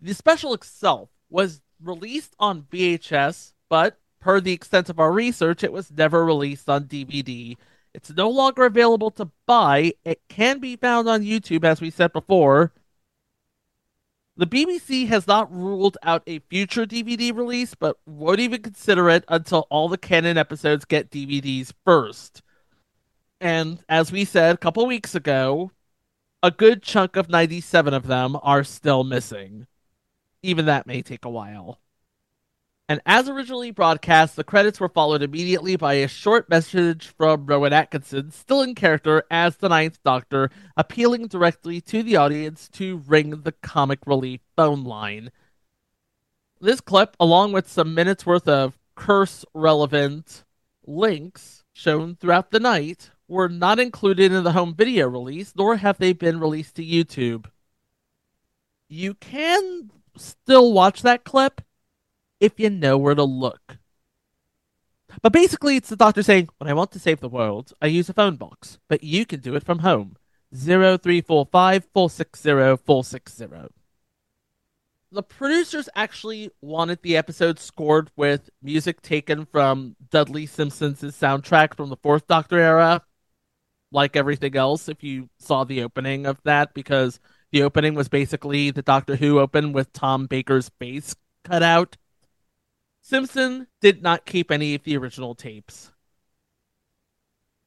The 0.00 0.14
special 0.14 0.54
itself 0.54 1.08
was 1.28 1.62
released 1.82 2.36
on 2.38 2.62
VHS, 2.62 3.54
but 3.68 3.98
per 4.20 4.40
the 4.40 4.52
extent 4.52 4.88
of 4.88 5.00
our 5.00 5.10
research, 5.10 5.64
it 5.64 5.72
was 5.72 5.90
never 5.90 6.24
released 6.24 6.68
on 6.68 6.84
DVD. 6.84 7.56
It's 7.92 8.12
no 8.12 8.30
longer 8.30 8.66
available 8.66 9.10
to 9.10 9.32
buy. 9.46 9.94
It 10.04 10.20
can 10.28 10.60
be 10.60 10.76
found 10.76 11.08
on 11.08 11.24
YouTube, 11.24 11.64
as 11.64 11.80
we 11.80 11.90
said 11.90 12.12
before, 12.12 12.72
the 14.36 14.46
BBC 14.46 15.08
has 15.08 15.26
not 15.26 15.52
ruled 15.52 15.96
out 16.02 16.22
a 16.26 16.40
future 16.40 16.84
DVD 16.84 17.34
release, 17.34 17.74
but 17.74 17.96
won't 18.04 18.40
even 18.40 18.62
consider 18.62 19.08
it 19.08 19.24
until 19.28 19.66
all 19.70 19.88
the 19.88 19.98
canon 19.98 20.36
episodes 20.36 20.84
get 20.84 21.10
DVDs 21.10 21.72
first. 21.84 22.42
And 23.40 23.78
as 23.88 24.12
we 24.12 24.24
said 24.24 24.54
a 24.54 24.58
couple 24.58 24.86
weeks 24.86 25.14
ago, 25.14 25.70
a 26.42 26.50
good 26.50 26.82
chunk 26.82 27.16
of 27.16 27.28
97 27.28 27.94
of 27.94 28.06
them 28.06 28.36
are 28.42 28.64
still 28.64 29.04
missing. 29.04 29.66
Even 30.42 30.66
that 30.66 30.86
may 30.86 31.02
take 31.02 31.24
a 31.24 31.30
while. 31.30 31.80
And 32.88 33.00
as 33.04 33.28
originally 33.28 33.72
broadcast, 33.72 34.36
the 34.36 34.44
credits 34.44 34.78
were 34.78 34.88
followed 34.88 35.20
immediately 35.20 35.74
by 35.74 35.94
a 35.94 36.08
short 36.08 36.48
message 36.48 37.08
from 37.08 37.46
Rowan 37.46 37.72
Atkinson, 37.72 38.30
still 38.30 38.62
in 38.62 38.76
character 38.76 39.24
as 39.28 39.56
the 39.56 39.68
Ninth 39.68 39.98
Doctor, 40.04 40.50
appealing 40.76 41.26
directly 41.26 41.80
to 41.80 42.04
the 42.04 42.14
audience 42.14 42.68
to 42.74 42.98
ring 42.98 43.42
the 43.42 43.50
comic 43.50 43.98
relief 44.06 44.40
phone 44.54 44.84
line. 44.84 45.32
This 46.60 46.80
clip, 46.80 47.16
along 47.18 47.52
with 47.52 47.68
some 47.68 47.92
minutes 47.92 48.24
worth 48.24 48.46
of 48.46 48.78
curse 48.94 49.44
relevant 49.52 50.44
links 50.86 51.64
shown 51.72 52.14
throughout 52.14 52.52
the 52.52 52.60
night, 52.60 53.10
were 53.26 53.48
not 53.48 53.80
included 53.80 54.30
in 54.30 54.44
the 54.44 54.52
home 54.52 54.76
video 54.76 55.08
release, 55.08 55.52
nor 55.56 55.76
have 55.76 55.98
they 55.98 56.12
been 56.12 56.38
released 56.38 56.76
to 56.76 56.84
YouTube. 56.84 57.46
You 58.88 59.14
can 59.14 59.90
still 60.16 60.72
watch 60.72 61.02
that 61.02 61.24
clip 61.24 61.60
if 62.40 62.58
you 62.58 62.70
know 62.70 62.98
where 62.98 63.14
to 63.14 63.24
look. 63.24 63.78
But 65.22 65.32
basically, 65.32 65.76
it's 65.76 65.88
the 65.88 65.96
doctor 65.96 66.22
saying, 66.22 66.48
When 66.58 66.68
I 66.68 66.74
want 66.74 66.92
to 66.92 66.98
save 66.98 67.20
the 67.20 67.28
world, 67.28 67.72
I 67.80 67.86
use 67.86 68.08
a 68.08 68.14
phone 68.14 68.36
box, 68.36 68.78
but 68.88 69.02
you 69.02 69.24
can 69.24 69.40
do 69.40 69.54
it 69.54 69.64
from 69.64 69.80
home. 69.80 70.16
0345 70.54 71.84
460 71.92 72.76
460. 72.84 73.46
The 75.12 75.22
producers 75.22 75.88
actually 75.94 76.50
wanted 76.60 77.00
the 77.02 77.16
episode 77.16 77.58
scored 77.58 78.10
with 78.16 78.50
music 78.60 79.00
taken 79.02 79.46
from 79.46 79.96
Dudley 80.10 80.46
Simpson's 80.46 81.00
soundtrack 81.00 81.74
from 81.74 81.88
the 81.88 81.96
Fourth 81.96 82.26
Doctor 82.26 82.58
era, 82.58 83.02
like 83.92 84.16
everything 84.16 84.56
else, 84.56 84.88
if 84.88 85.02
you 85.02 85.30
saw 85.38 85.64
the 85.64 85.82
opening 85.82 86.26
of 86.26 86.40
that, 86.44 86.74
because 86.74 87.20
the 87.52 87.62
opening 87.62 87.94
was 87.94 88.08
basically 88.08 88.70
the 88.70 88.82
Doctor 88.82 89.16
Who 89.16 89.38
open 89.38 89.72
with 89.72 89.92
Tom 89.92 90.26
Baker's 90.26 90.68
bass 90.68 91.14
cut 91.44 91.62
out. 91.62 91.96
Simpson 93.08 93.68
did 93.80 94.02
not 94.02 94.26
keep 94.26 94.50
any 94.50 94.74
of 94.74 94.82
the 94.82 94.96
original 94.96 95.36
tapes. 95.36 95.92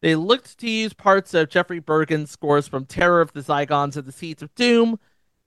They 0.02 0.13
looked 0.15 0.58
to 0.58 0.69
use 0.69 0.91
parts 0.91 1.34
of 1.34 1.47
Geoffrey 1.47 1.80
Burgon's 1.80 2.30
scores 2.30 2.67
from 2.67 2.86
Terror 2.86 3.21
of 3.21 3.32
the 3.32 3.39
Zygons 3.39 3.95
and 3.95 4.06
the 4.06 4.12
Seeds 4.12 4.43
of 4.43 4.54
Doom. 4.54 4.99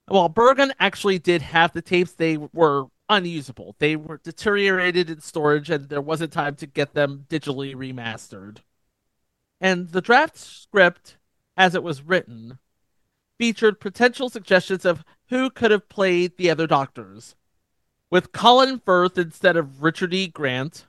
While 0.06 0.30
Bergen 0.30 0.72
actually 0.80 1.18
did 1.18 1.42
have 1.42 1.74
the 1.74 1.82
tapes, 1.82 2.12
they 2.12 2.38
were 2.38 2.86
unusable. 3.10 3.76
They 3.80 3.94
were 3.94 4.16
deteriorated 4.16 5.10
in 5.10 5.20
storage, 5.20 5.68
and 5.68 5.90
there 5.90 6.00
wasn't 6.00 6.32
time 6.32 6.54
to 6.56 6.66
get 6.66 6.94
them 6.94 7.26
digitally 7.28 7.74
remastered. 7.74 8.60
And 9.60 9.90
the 9.90 10.00
draft 10.00 10.38
script, 10.38 11.18
as 11.54 11.74
it 11.74 11.82
was 11.82 12.00
written, 12.00 12.58
featured 13.38 13.78
potential 13.78 14.30
suggestions 14.30 14.86
of 14.86 15.04
who 15.26 15.50
could 15.50 15.70
have 15.70 15.90
played 15.90 16.38
the 16.38 16.48
other 16.48 16.66
doctors, 16.66 17.34
with 18.12 18.30
Colin 18.30 18.78
Firth 18.78 19.16
instead 19.16 19.56
of 19.56 19.82
Richard 19.82 20.12
E. 20.12 20.26
Grant, 20.26 20.86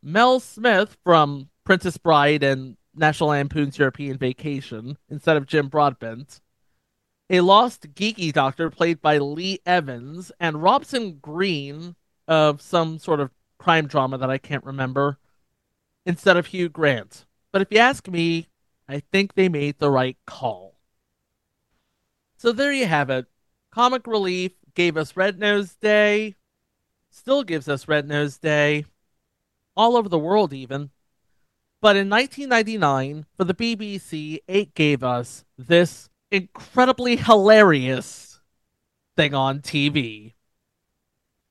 Mel 0.00 0.38
Smith 0.38 0.96
from 1.02 1.48
Princess 1.64 1.96
Bride 1.96 2.44
and 2.44 2.76
National 2.94 3.30
Lampoon's 3.30 3.78
European 3.80 4.16
Vacation 4.16 4.96
instead 5.10 5.36
of 5.36 5.46
Jim 5.46 5.66
Broadbent, 5.66 6.40
a 7.28 7.40
lost 7.40 7.92
geeky 7.94 8.32
doctor 8.32 8.70
played 8.70 9.02
by 9.02 9.18
Lee 9.18 9.58
Evans, 9.66 10.30
and 10.38 10.62
Robson 10.62 11.18
Green 11.20 11.96
of 12.28 12.62
some 12.62 13.00
sort 13.00 13.18
of 13.18 13.32
crime 13.58 13.88
drama 13.88 14.16
that 14.18 14.30
I 14.30 14.38
can't 14.38 14.64
remember 14.64 15.18
instead 16.06 16.36
of 16.36 16.46
Hugh 16.46 16.68
Grant. 16.68 17.26
But 17.50 17.62
if 17.62 17.72
you 17.72 17.78
ask 17.78 18.06
me, 18.06 18.46
I 18.88 19.00
think 19.00 19.34
they 19.34 19.48
made 19.48 19.80
the 19.80 19.90
right 19.90 20.16
call. 20.28 20.76
So 22.36 22.52
there 22.52 22.72
you 22.72 22.86
have 22.86 23.10
it. 23.10 23.26
Comic 23.72 24.06
Relief 24.06 24.52
gave 24.76 24.96
us 24.96 25.16
Red 25.16 25.40
Nose 25.40 25.74
Day, 25.74 26.36
still 27.12 27.44
gives 27.44 27.68
us 27.68 27.88
Red 27.88 28.08
Nose 28.08 28.38
Day, 28.38 28.84
all 29.76 29.96
over 29.96 30.08
the 30.08 30.18
world 30.18 30.52
even. 30.52 30.90
But 31.80 31.96
in 31.96 32.08
1999, 32.08 33.26
for 33.36 33.44
the 33.44 33.54
BBC, 33.54 34.40
it 34.46 34.74
gave 34.74 35.02
us 35.02 35.44
this 35.58 36.08
incredibly 36.30 37.16
hilarious 37.16 38.40
thing 39.16 39.34
on 39.34 39.60
TV. 39.60 40.34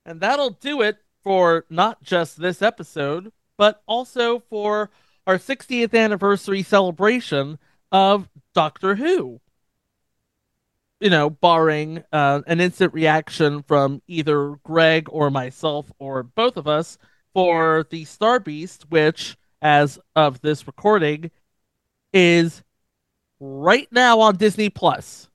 And 0.06 0.20
that'll 0.20 0.52
do 0.52 0.82
it 0.82 0.98
for 1.24 1.66
not 1.70 2.02
just 2.02 2.40
this 2.40 2.62
episode, 2.62 3.32
but 3.58 3.84
also 3.86 4.40
for 4.40 4.90
our 5.28 5.38
60th 5.38 5.94
anniversary 5.94 6.64
celebration 6.64 7.60
of 7.92 8.30
Doctor 8.54 8.96
Who 8.96 9.42
you 11.02 11.10
know, 11.10 11.32
barring 11.32 12.04
uh, 12.14 12.42
an 12.46 12.62
instant 12.62 12.94
reaction 12.94 13.64
from 13.64 14.02
either 14.08 14.52
Greg 14.64 15.08
or 15.10 15.32
myself 15.32 15.92
or 15.98 16.22
both 16.22 16.58
of 16.58 16.68
us 16.68 16.98
for 17.34 17.86
the 17.90 18.06
Star 18.06 18.40
Beast, 18.40 18.86
which, 18.90 19.36
as 19.62 20.00
of 20.16 20.40
this 20.42 20.68
recording, 20.68 21.32
is 22.14 22.62
right 23.40 23.88
now 23.92 24.20
on 24.20 24.38
Disney 24.38 24.70
Plus. 24.70 25.28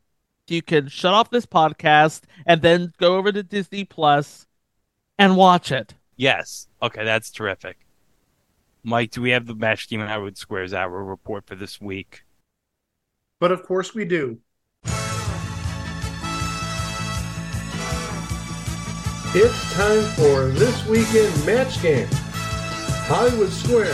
You 0.47 0.63
can 0.63 0.87
shut 0.87 1.13
off 1.13 1.31
this 1.31 1.47
podcast 1.47 2.23
and 2.47 2.63
then 2.63 2.93
go 2.99 3.17
over 3.17 3.33
to 3.33 3.43
Disney 3.43 3.85
Plus 3.85 4.47
and 5.19 5.37
watch 5.37 5.73
it. 5.73 5.95
Yes. 6.17 6.69
Okay, 6.81 7.05
that's 7.05 7.33
terrific. 7.33 7.79
Mike, 8.85 9.11
do 9.11 9.21
we 9.21 9.31
have 9.31 9.47
the 9.47 9.57
Match 9.57 9.89
Game 9.89 10.01
Hollywood 10.01 10.39
Squares 10.39 10.73
Hour 10.73 11.03
report 11.03 11.45
for 11.45 11.57
this 11.57 11.81
week? 11.81 12.23
But 13.41 13.51
of 13.51 13.65
course 13.65 13.93
we 13.93 14.05
do. 14.05 14.39
It's 19.39 19.75
time 19.75 20.03
for 20.15 20.47
this 20.47 20.87
weekend 20.87 21.45
match 21.45 21.83
game. 21.83 22.09
Hollywood 23.05 23.51
Squares. 23.51 23.93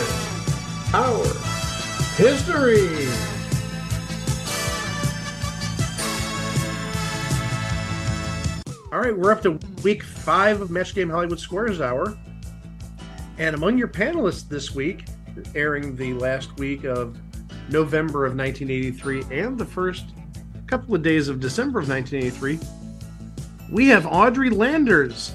Our 0.95 1.25
history. 2.15 3.09
All 8.93 9.01
right, 9.01 9.19
we're 9.19 9.33
up 9.33 9.43
to 9.43 9.59
week 9.83 10.05
five 10.05 10.61
of 10.61 10.71
Match 10.71 10.95
Game 10.95 11.11
Hollywood 11.11 11.41
Squares 11.41 11.81
Hour. 11.81 12.17
And 13.37 13.57
among 13.57 13.77
your 13.77 13.89
panelists 13.89 14.49
this 14.49 14.73
week, 14.73 15.07
airing 15.57 15.97
the 15.97 16.15
last 16.15 16.57
week 16.57 16.85
of 16.85 17.19
November 17.69 18.27
of 18.27 18.37
1983 18.37 19.25
and 19.37 19.59
the 19.59 19.67
first 19.67 20.05
couple 20.69 20.95
of 20.95 21.03
days 21.03 21.27
of 21.27 21.41
December 21.41 21.81
of 21.81 21.89
1983, 21.89 22.61
we 23.73 23.89
have 23.89 24.07
Audrey 24.07 24.51
Landers. 24.51 25.33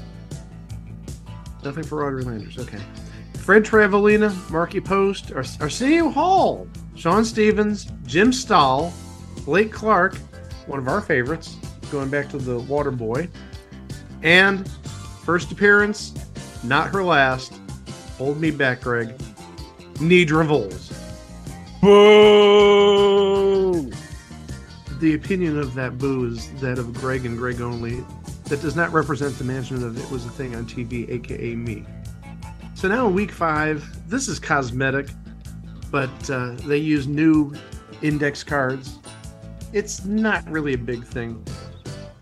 Nothing 1.64 1.84
for 1.84 2.06
Audrey 2.08 2.24
Landers. 2.24 2.58
Okay. 2.60 2.80
Fred 3.40 3.66
Travalena, 3.66 4.32
Markie 4.52 4.80
Post, 4.80 5.32
Ars- 5.34 5.58
Arsenio 5.60 6.10
Hall, 6.10 6.68
Sean 6.96 7.26
Stevens, 7.26 7.88
Jim 8.06 8.32
Staahl, 8.32 8.94
Blake 9.44 9.72
Clark, 9.72 10.16
one 10.68 10.78
of 10.78 10.88
our 10.88 11.02
favorites, 11.02 11.56
going 11.92 12.10
back 12.10 12.30
to 12.30 12.38
the 12.38 12.60
Water 12.60 12.92
Boy, 12.92 13.28
and 14.22 14.70
first 15.26 15.52
appearance, 15.52 16.14
not 16.64 16.90
her 16.92 17.04
last. 17.04 17.60
Hold 18.18 18.40
me 18.40 18.52
back, 18.52 18.82
Greg. 18.82 19.18
Nedra 19.96 20.46
Volz. 20.46 20.94
Boo! 21.82 23.08
The 25.00 25.14
opinion 25.14 25.58
of 25.60 25.74
that 25.76 25.98
boo 25.98 26.26
is 26.26 26.52
that 26.60 26.78
of 26.80 26.94
Greg 26.94 27.26
and 27.26 27.38
Greg 27.38 27.62
only. 27.62 28.04
That 28.50 28.62
does 28.62 28.76
not 28.76 28.94
represent 28.94 29.38
the 29.38 29.44
management 29.44 29.84
of 29.84 29.98
It 30.02 30.10
Was 30.10 30.26
a 30.26 30.30
Thing 30.30 30.56
on 30.56 30.66
TV, 30.66 31.10
aka 31.10 31.54
me. 31.54 31.86
So 32.76 32.88
now 32.88 33.08
in 33.08 33.14
week 33.14 33.32
five, 33.32 33.86
this 34.10 34.28
is 34.28 34.40
cosmetic, 34.40 35.10
but 35.92 36.30
uh, 36.30 36.52
they 36.66 36.78
use 36.78 37.08
new 37.08 37.54
index 38.02 38.44
cards. 38.44 39.00
It's 39.74 40.06
not 40.06 40.50
really 40.50 40.74
a 40.74 40.78
big 40.78 41.04
thing. 41.04 41.44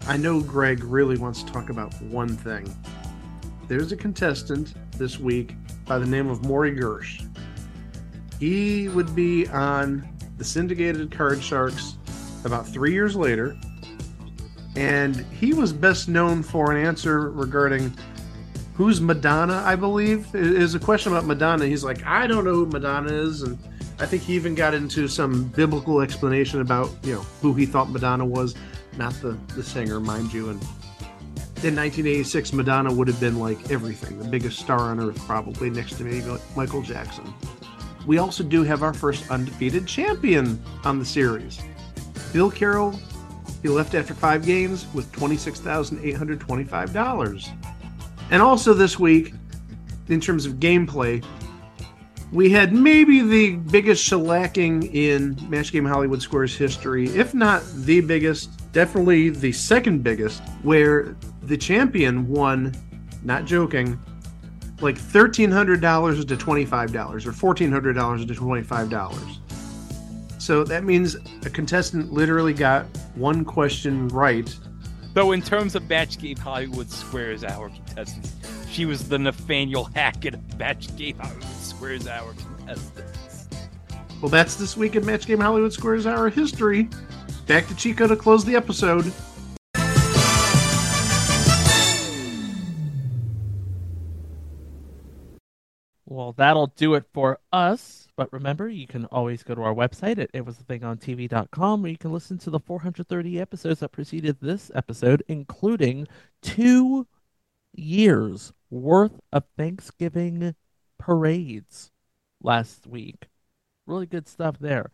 I 0.07 0.17
know 0.17 0.41
Greg 0.41 0.83
really 0.83 1.17
wants 1.17 1.43
to 1.43 1.51
talk 1.51 1.69
about 1.69 1.93
one 2.01 2.35
thing. 2.37 2.75
There's 3.67 3.91
a 3.91 3.97
contestant 3.97 4.73
this 4.97 5.19
week 5.19 5.55
by 5.85 5.99
the 5.99 6.05
name 6.05 6.29
of 6.29 6.45
Maury 6.45 6.75
Gersh. 6.75 7.27
He 8.39 8.89
would 8.89 9.15
be 9.15 9.47
on 9.47 10.07
the 10.37 10.43
syndicated 10.43 11.11
Card 11.11 11.41
Sharks 11.41 11.97
about 12.43 12.67
three 12.67 12.93
years 12.93 13.15
later, 13.15 13.57
and 14.75 15.15
he 15.31 15.53
was 15.53 15.71
best 15.71 16.07
known 16.09 16.43
for 16.43 16.71
an 16.71 16.85
answer 16.85 17.31
regarding 17.31 17.93
who's 18.73 18.99
Madonna, 18.99 19.63
I 19.65 19.75
believe. 19.75 20.33
Is 20.35 20.75
a 20.75 20.79
question 20.79 21.11
about 21.11 21.25
Madonna. 21.25 21.65
He's 21.65 21.83
like, 21.83 22.05
I 22.05 22.27
don't 22.27 22.43
know 22.43 22.53
who 22.53 22.65
Madonna 22.65 23.11
is, 23.11 23.41
and 23.41 23.57
I 23.99 24.05
think 24.05 24.23
he 24.23 24.33
even 24.33 24.55
got 24.55 24.73
into 24.73 25.07
some 25.07 25.45
biblical 25.49 26.01
explanation 26.01 26.61
about 26.61 26.89
you 27.03 27.15
know 27.15 27.21
who 27.41 27.53
he 27.53 27.65
thought 27.65 27.89
Madonna 27.89 28.25
was, 28.25 28.55
not 28.97 29.13
the 29.21 29.37
the 29.55 29.63
singer, 29.63 29.99
mind 29.99 30.33
you. 30.33 30.49
And 30.49 30.61
in 31.63 31.75
1986, 31.75 32.53
Madonna 32.53 32.93
would 32.93 33.07
have 33.07 33.19
been 33.19 33.39
like 33.39 33.71
everything, 33.71 34.19
the 34.19 34.27
biggest 34.27 34.59
star 34.59 34.79
on 34.79 34.99
earth, 34.99 35.17
probably 35.25 35.69
next 35.69 35.93
to 35.93 36.03
maybe 36.03 36.37
Michael 36.55 36.81
Jackson. 36.81 37.33
We 38.05 38.19
also 38.19 38.43
do 38.43 38.63
have 38.63 38.83
our 38.83 38.93
first 38.93 39.31
undefeated 39.31 39.87
champion 39.87 40.61
on 40.83 40.99
the 40.99 41.05
series. 41.05 41.59
Bill 42.33 42.51
Carroll, 42.51 42.99
he 43.61 43.69
left 43.69 43.95
after 43.95 44.13
five 44.13 44.45
games 44.45 44.85
with 44.93 45.11
$26,825. 45.11 47.49
And 48.31 48.41
also 48.41 48.73
this 48.73 48.99
week, 48.99 49.33
in 50.07 50.19
terms 50.19 50.45
of 50.45 50.53
gameplay, 50.53 51.23
we 52.31 52.49
had 52.49 52.73
maybe 52.73 53.21
the 53.21 53.55
biggest 53.55 54.03
shellacking 54.03 54.93
in 54.93 55.37
Match 55.49 55.71
Game 55.71 55.85
Hollywood 55.85 56.21
Squares 56.21 56.55
history, 56.55 57.07
if 57.09 57.33
not 57.33 57.63
the 57.75 58.01
biggest, 58.01 58.71
definitely 58.73 59.29
the 59.29 59.51
second 59.51 60.03
biggest, 60.03 60.41
where 60.63 61.15
the 61.43 61.55
champion 61.55 62.27
won, 62.27 62.73
not 63.23 63.45
joking, 63.45 63.99
like 64.81 64.97
$1,300 64.97 66.27
to 66.27 66.35
$25 66.35 67.25
or 67.25 67.53
$1,400 67.53 68.27
to 68.27 68.33
$25. 68.33 69.37
So 70.45 70.63
that 70.65 70.83
means 70.83 71.15
a 71.43 71.49
contestant 71.49 72.13
literally 72.13 72.53
got 72.53 72.85
one 73.15 73.43
question 73.43 74.07
right. 74.09 74.55
Though 75.15 75.31
in 75.31 75.41
terms 75.41 75.73
of 75.73 75.89
Match 75.89 76.19
Game 76.19 76.37
Hollywood 76.37 76.91
Squares 76.91 77.43
Hour 77.43 77.69
contestants, 77.69 78.35
she 78.69 78.85
was 78.85 79.09
the 79.09 79.17
Nathaniel 79.17 79.85
Hackett 79.85 80.35
of 80.35 80.59
Match 80.59 80.95
Game 80.97 81.17
Hollywood 81.17 81.43
Squares 81.45 82.07
Hour 82.07 82.35
contestants. 82.35 83.47
Well, 84.21 84.29
that's 84.29 84.53
this 84.53 84.77
week 84.77 84.95
in 84.95 85.03
Match 85.03 85.25
Game 85.25 85.39
Hollywood 85.39 85.73
Squares 85.73 86.05
Hour 86.05 86.29
history. 86.29 86.89
Back 87.47 87.67
to 87.69 87.75
Chico 87.75 88.05
to 88.05 88.15
close 88.15 88.45
the 88.45 88.55
episode. 88.55 89.11
Well, 96.05 96.33
that'll 96.33 96.67
do 96.67 96.93
it 96.93 97.05
for 97.11 97.39
us. 97.51 98.04
But 98.15 98.31
remember, 98.31 98.69
you 98.69 98.87
can 98.87 99.05
always 99.05 99.43
go 99.43 99.55
to 99.55 99.61
our 99.61 99.73
website 99.73 100.17
at 100.19 100.31
itwasthathingontv.com 100.31 101.81
where 101.81 101.91
you 101.91 101.97
can 101.97 102.13
listen 102.13 102.37
to 102.39 102.49
the 102.49 102.59
430 102.59 103.39
episodes 103.41 103.81
that 103.81 103.91
preceded 103.91 104.37
this 104.39 104.71
episode, 104.73 105.23
including 105.27 106.07
two 106.41 107.07
years 107.73 108.53
worth 108.69 109.19
of 109.33 109.43
Thanksgiving 109.57 110.55
parades 110.97 111.91
last 112.41 112.87
week. 112.87 113.27
Really 113.85 114.05
good 114.05 114.27
stuff 114.27 114.59
there. 114.59 114.91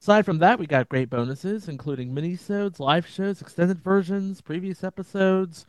Aside 0.00 0.26
from 0.26 0.38
that, 0.38 0.58
we 0.58 0.66
got 0.66 0.88
great 0.88 1.08
bonuses, 1.08 1.68
including 1.68 2.14
minisodes, 2.14 2.80
live 2.80 3.06
shows, 3.06 3.40
extended 3.40 3.82
versions, 3.82 4.40
previous 4.40 4.84
episodes, 4.84 5.66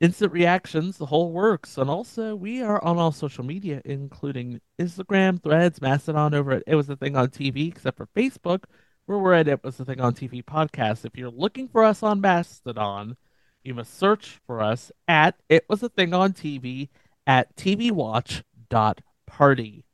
instant 0.00 0.32
reactions, 0.32 0.96
the 0.96 1.06
whole 1.06 1.32
works. 1.32 1.78
And 1.78 1.90
also, 1.90 2.34
we 2.34 2.62
are 2.62 2.82
on 2.82 2.98
all 2.98 3.12
social 3.12 3.44
media, 3.44 3.82
including 3.84 4.60
Instagram, 4.78 5.42
Threads, 5.42 5.80
Mastodon 5.80 6.34
over 6.34 6.52
at 6.52 6.62
It 6.66 6.74
Was 6.74 6.86
the 6.86 6.96
Thing 6.96 7.16
on 7.16 7.28
TV, 7.28 7.68
except 7.68 7.96
for 7.96 8.08
Facebook, 8.16 8.64
where 9.06 9.18
we're 9.18 9.34
at 9.34 9.48
It 9.48 9.62
Was 9.62 9.76
the 9.76 9.84
Thing 9.84 10.00
on 10.00 10.14
TV 10.14 10.44
podcast. 10.44 11.04
If 11.04 11.16
you're 11.16 11.30
looking 11.30 11.68
for 11.68 11.84
us 11.84 12.02
on 12.02 12.20
Mastodon, 12.20 13.16
you 13.62 13.74
must 13.74 13.98
search 13.98 14.40
for 14.46 14.60
us 14.60 14.90
at 15.06 15.36
It 15.48 15.66
Was 15.68 15.82
a 15.82 15.90
Thing 15.90 16.14
on 16.14 16.32
TV 16.32 16.88
at 17.26 17.54
tvwatch.party. 17.56 19.84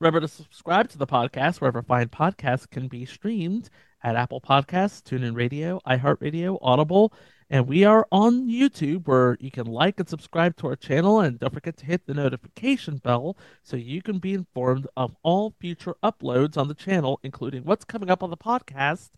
Remember 0.00 0.20
to 0.20 0.28
subscribe 0.28 0.90
to 0.90 0.98
the 0.98 1.06
podcast 1.06 1.60
wherever 1.60 1.80
fine 1.80 2.08
podcasts 2.08 2.68
can 2.68 2.88
be 2.88 3.06
streamed 3.06 3.70
at 4.04 4.16
Apple 4.16 4.40
Podcasts, 4.40 5.02
TuneIn 5.02 5.34
Radio, 5.34 5.80
iHeartRadio, 5.86 6.58
Audible, 6.60 7.12
and 7.48 7.66
we 7.66 7.84
are 7.84 8.06
on 8.12 8.46
YouTube 8.48 9.06
where 9.06 9.36
you 9.40 9.50
can 9.50 9.66
like 9.66 9.98
and 9.98 10.08
subscribe 10.08 10.56
to 10.56 10.66
our 10.66 10.76
channel 10.76 11.20
and 11.20 11.38
don't 11.38 11.52
forget 11.52 11.76
to 11.78 11.86
hit 11.86 12.06
the 12.06 12.14
notification 12.14 12.98
bell 12.98 13.36
so 13.62 13.76
you 13.76 14.02
can 14.02 14.18
be 14.18 14.34
informed 14.34 14.86
of 14.96 15.16
all 15.22 15.54
future 15.58 15.96
uploads 16.02 16.58
on 16.58 16.68
the 16.68 16.74
channel, 16.74 17.18
including 17.22 17.64
what's 17.64 17.84
coming 17.84 18.10
up 18.10 18.22
on 18.22 18.30
the 18.30 18.36
podcast 18.36 19.10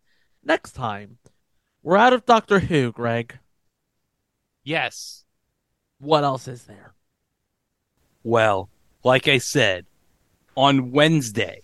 next 0.44 0.72
time. 0.72 1.18
We're 1.82 1.96
out 1.96 2.12
of 2.12 2.24
Doctor 2.24 2.60
Who, 2.60 2.92
Greg. 2.92 3.38
Yes. 4.64 5.24
What 5.98 6.24
else 6.24 6.46
is 6.46 6.64
there? 6.64 6.94
Well, 8.22 8.68
like 9.02 9.28
I 9.28 9.38
said, 9.38 9.86
on 10.56 10.90
Wednesday, 10.90 11.62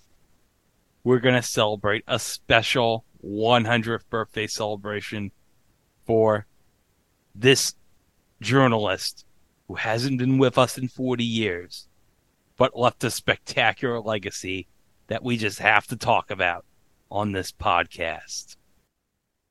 we're 1.04 1.18
going 1.18 1.34
to 1.34 1.42
celebrate 1.42 2.04
a 2.06 2.18
special 2.18 3.04
100th 3.24 4.08
birthday 4.10 4.46
celebration 4.46 5.30
for 6.06 6.46
this 7.34 7.74
journalist 8.40 9.24
who 9.68 9.74
hasn't 9.74 10.18
been 10.18 10.38
with 10.38 10.58
us 10.58 10.76
in 10.76 10.88
40 10.88 11.24
years, 11.24 11.88
but 12.56 12.76
left 12.78 13.04
a 13.04 13.10
spectacular 13.10 14.00
legacy 14.00 14.66
that 15.06 15.22
we 15.22 15.36
just 15.36 15.58
have 15.58 15.86
to 15.86 15.96
talk 15.96 16.30
about 16.30 16.64
on 17.10 17.32
this 17.32 17.52
podcast. 17.52 18.56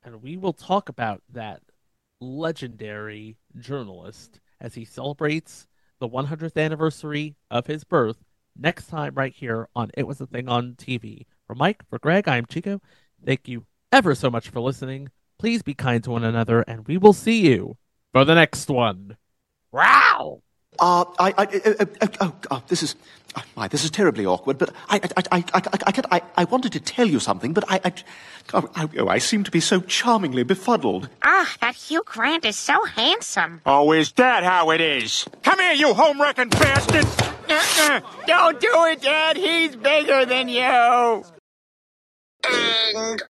And 0.04 0.22
we 0.22 0.38
will 0.38 0.54
talk 0.54 0.90
about 0.90 1.22
that 1.32 1.62
legendary 2.20 3.38
journalist 3.58 4.40
as 4.60 4.76
he 4.76 4.86
celebrates 4.86 5.68
the 6.00 6.10
100th 6.10 6.58
anniversary 6.58 7.36
of 7.50 7.68
his 7.68 7.84
birth 7.84 8.18
next 8.58 8.88
time 8.88 9.14
right 9.16 9.34
here 9.34 9.68
on 9.76 9.92
It 9.96 10.08
Was 10.08 10.22
a 10.22 10.28
Thing 10.28 10.48
on 10.48 10.74
TV. 10.74 11.26
For 11.48 11.56
Mike, 11.56 11.84
for 11.90 12.00
Greg, 12.00 12.28
I'm 12.28 12.46
Chico. 12.46 12.82
Thank 13.26 13.48
you 13.48 13.66
ever 13.92 14.16
so 14.16 14.30
much 14.30 14.50
for 14.50 14.60
listening. 14.60 15.10
Please 15.38 15.62
be 15.62 15.74
kind 15.74 16.04
to 16.04 16.12
one 16.12 16.24
another, 16.24 16.62
and 16.62 16.88
we 16.88 16.98
will 16.98 17.14
see 17.14 17.48
you 17.48 17.78
for 18.14 18.26
the 18.26 18.36
next 18.36 18.70
one. 18.70 19.18
Wow! 19.72 20.42
Uh, 20.80 21.06
I, 21.20 21.34
I, 21.38 21.44
uh, 21.44 21.74
uh, 21.80 21.86
uh, 22.02 22.08
oh, 22.22 22.34
oh, 22.50 22.64
this 22.68 22.82
is, 22.82 22.96
oh, 23.36 23.44
my, 23.56 23.68
this 23.68 23.84
is 23.84 23.92
terribly 23.92 24.26
awkward, 24.26 24.58
but 24.58 24.74
I, 24.90 24.98
I, 24.98 25.10
I, 25.18 25.24
I, 25.32 25.44
I, 25.54 25.62
I, 25.74 26.02
I, 26.12 26.22
I 26.38 26.44
wanted 26.46 26.72
to 26.72 26.80
tell 26.80 27.08
you 27.08 27.20
something, 27.20 27.54
but 27.54 27.66
I, 27.70 27.80
I, 27.84 27.94
oh, 28.54 28.70
I, 28.76 28.90
oh, 28.98 29.08
I 29.08 29.18
seem 29.18 29.44
to 29.44 29.52
be 29.52 29.60
so 29.60 29.82
charmingly 29.82 30.44
befuddled. 30.44 31.10
Ah, 31.24 31.54
that 31.60 31.76
Hugh 31.76 32.04
Grant 32.06 32.46
is 32.46 32.58
so 32.58 32.86
handsome. 32.86 33.62
Oh, 33.66 33.92
is 33.92 34.14
that 34.14 34.44
how 34.44 34.72
it 34.72 34.82
is? 34.82 35.28
Come 35.44 35.60
here, 35.60 35.74
you 35.74 35.94
home-wrecking 35.94 36.50
bastard! 36.50 37.06
Uh-uh. 37.50 38.02
Don't 38.26 38.60
do 38.60 38.86
it, 38.86 39.02
Dad. 39.02 39.36
He's 39.38 39.76
bigger 39.76 40.26
than 40.26 40.48
you. 40.48 41.24
And 42.44 43.20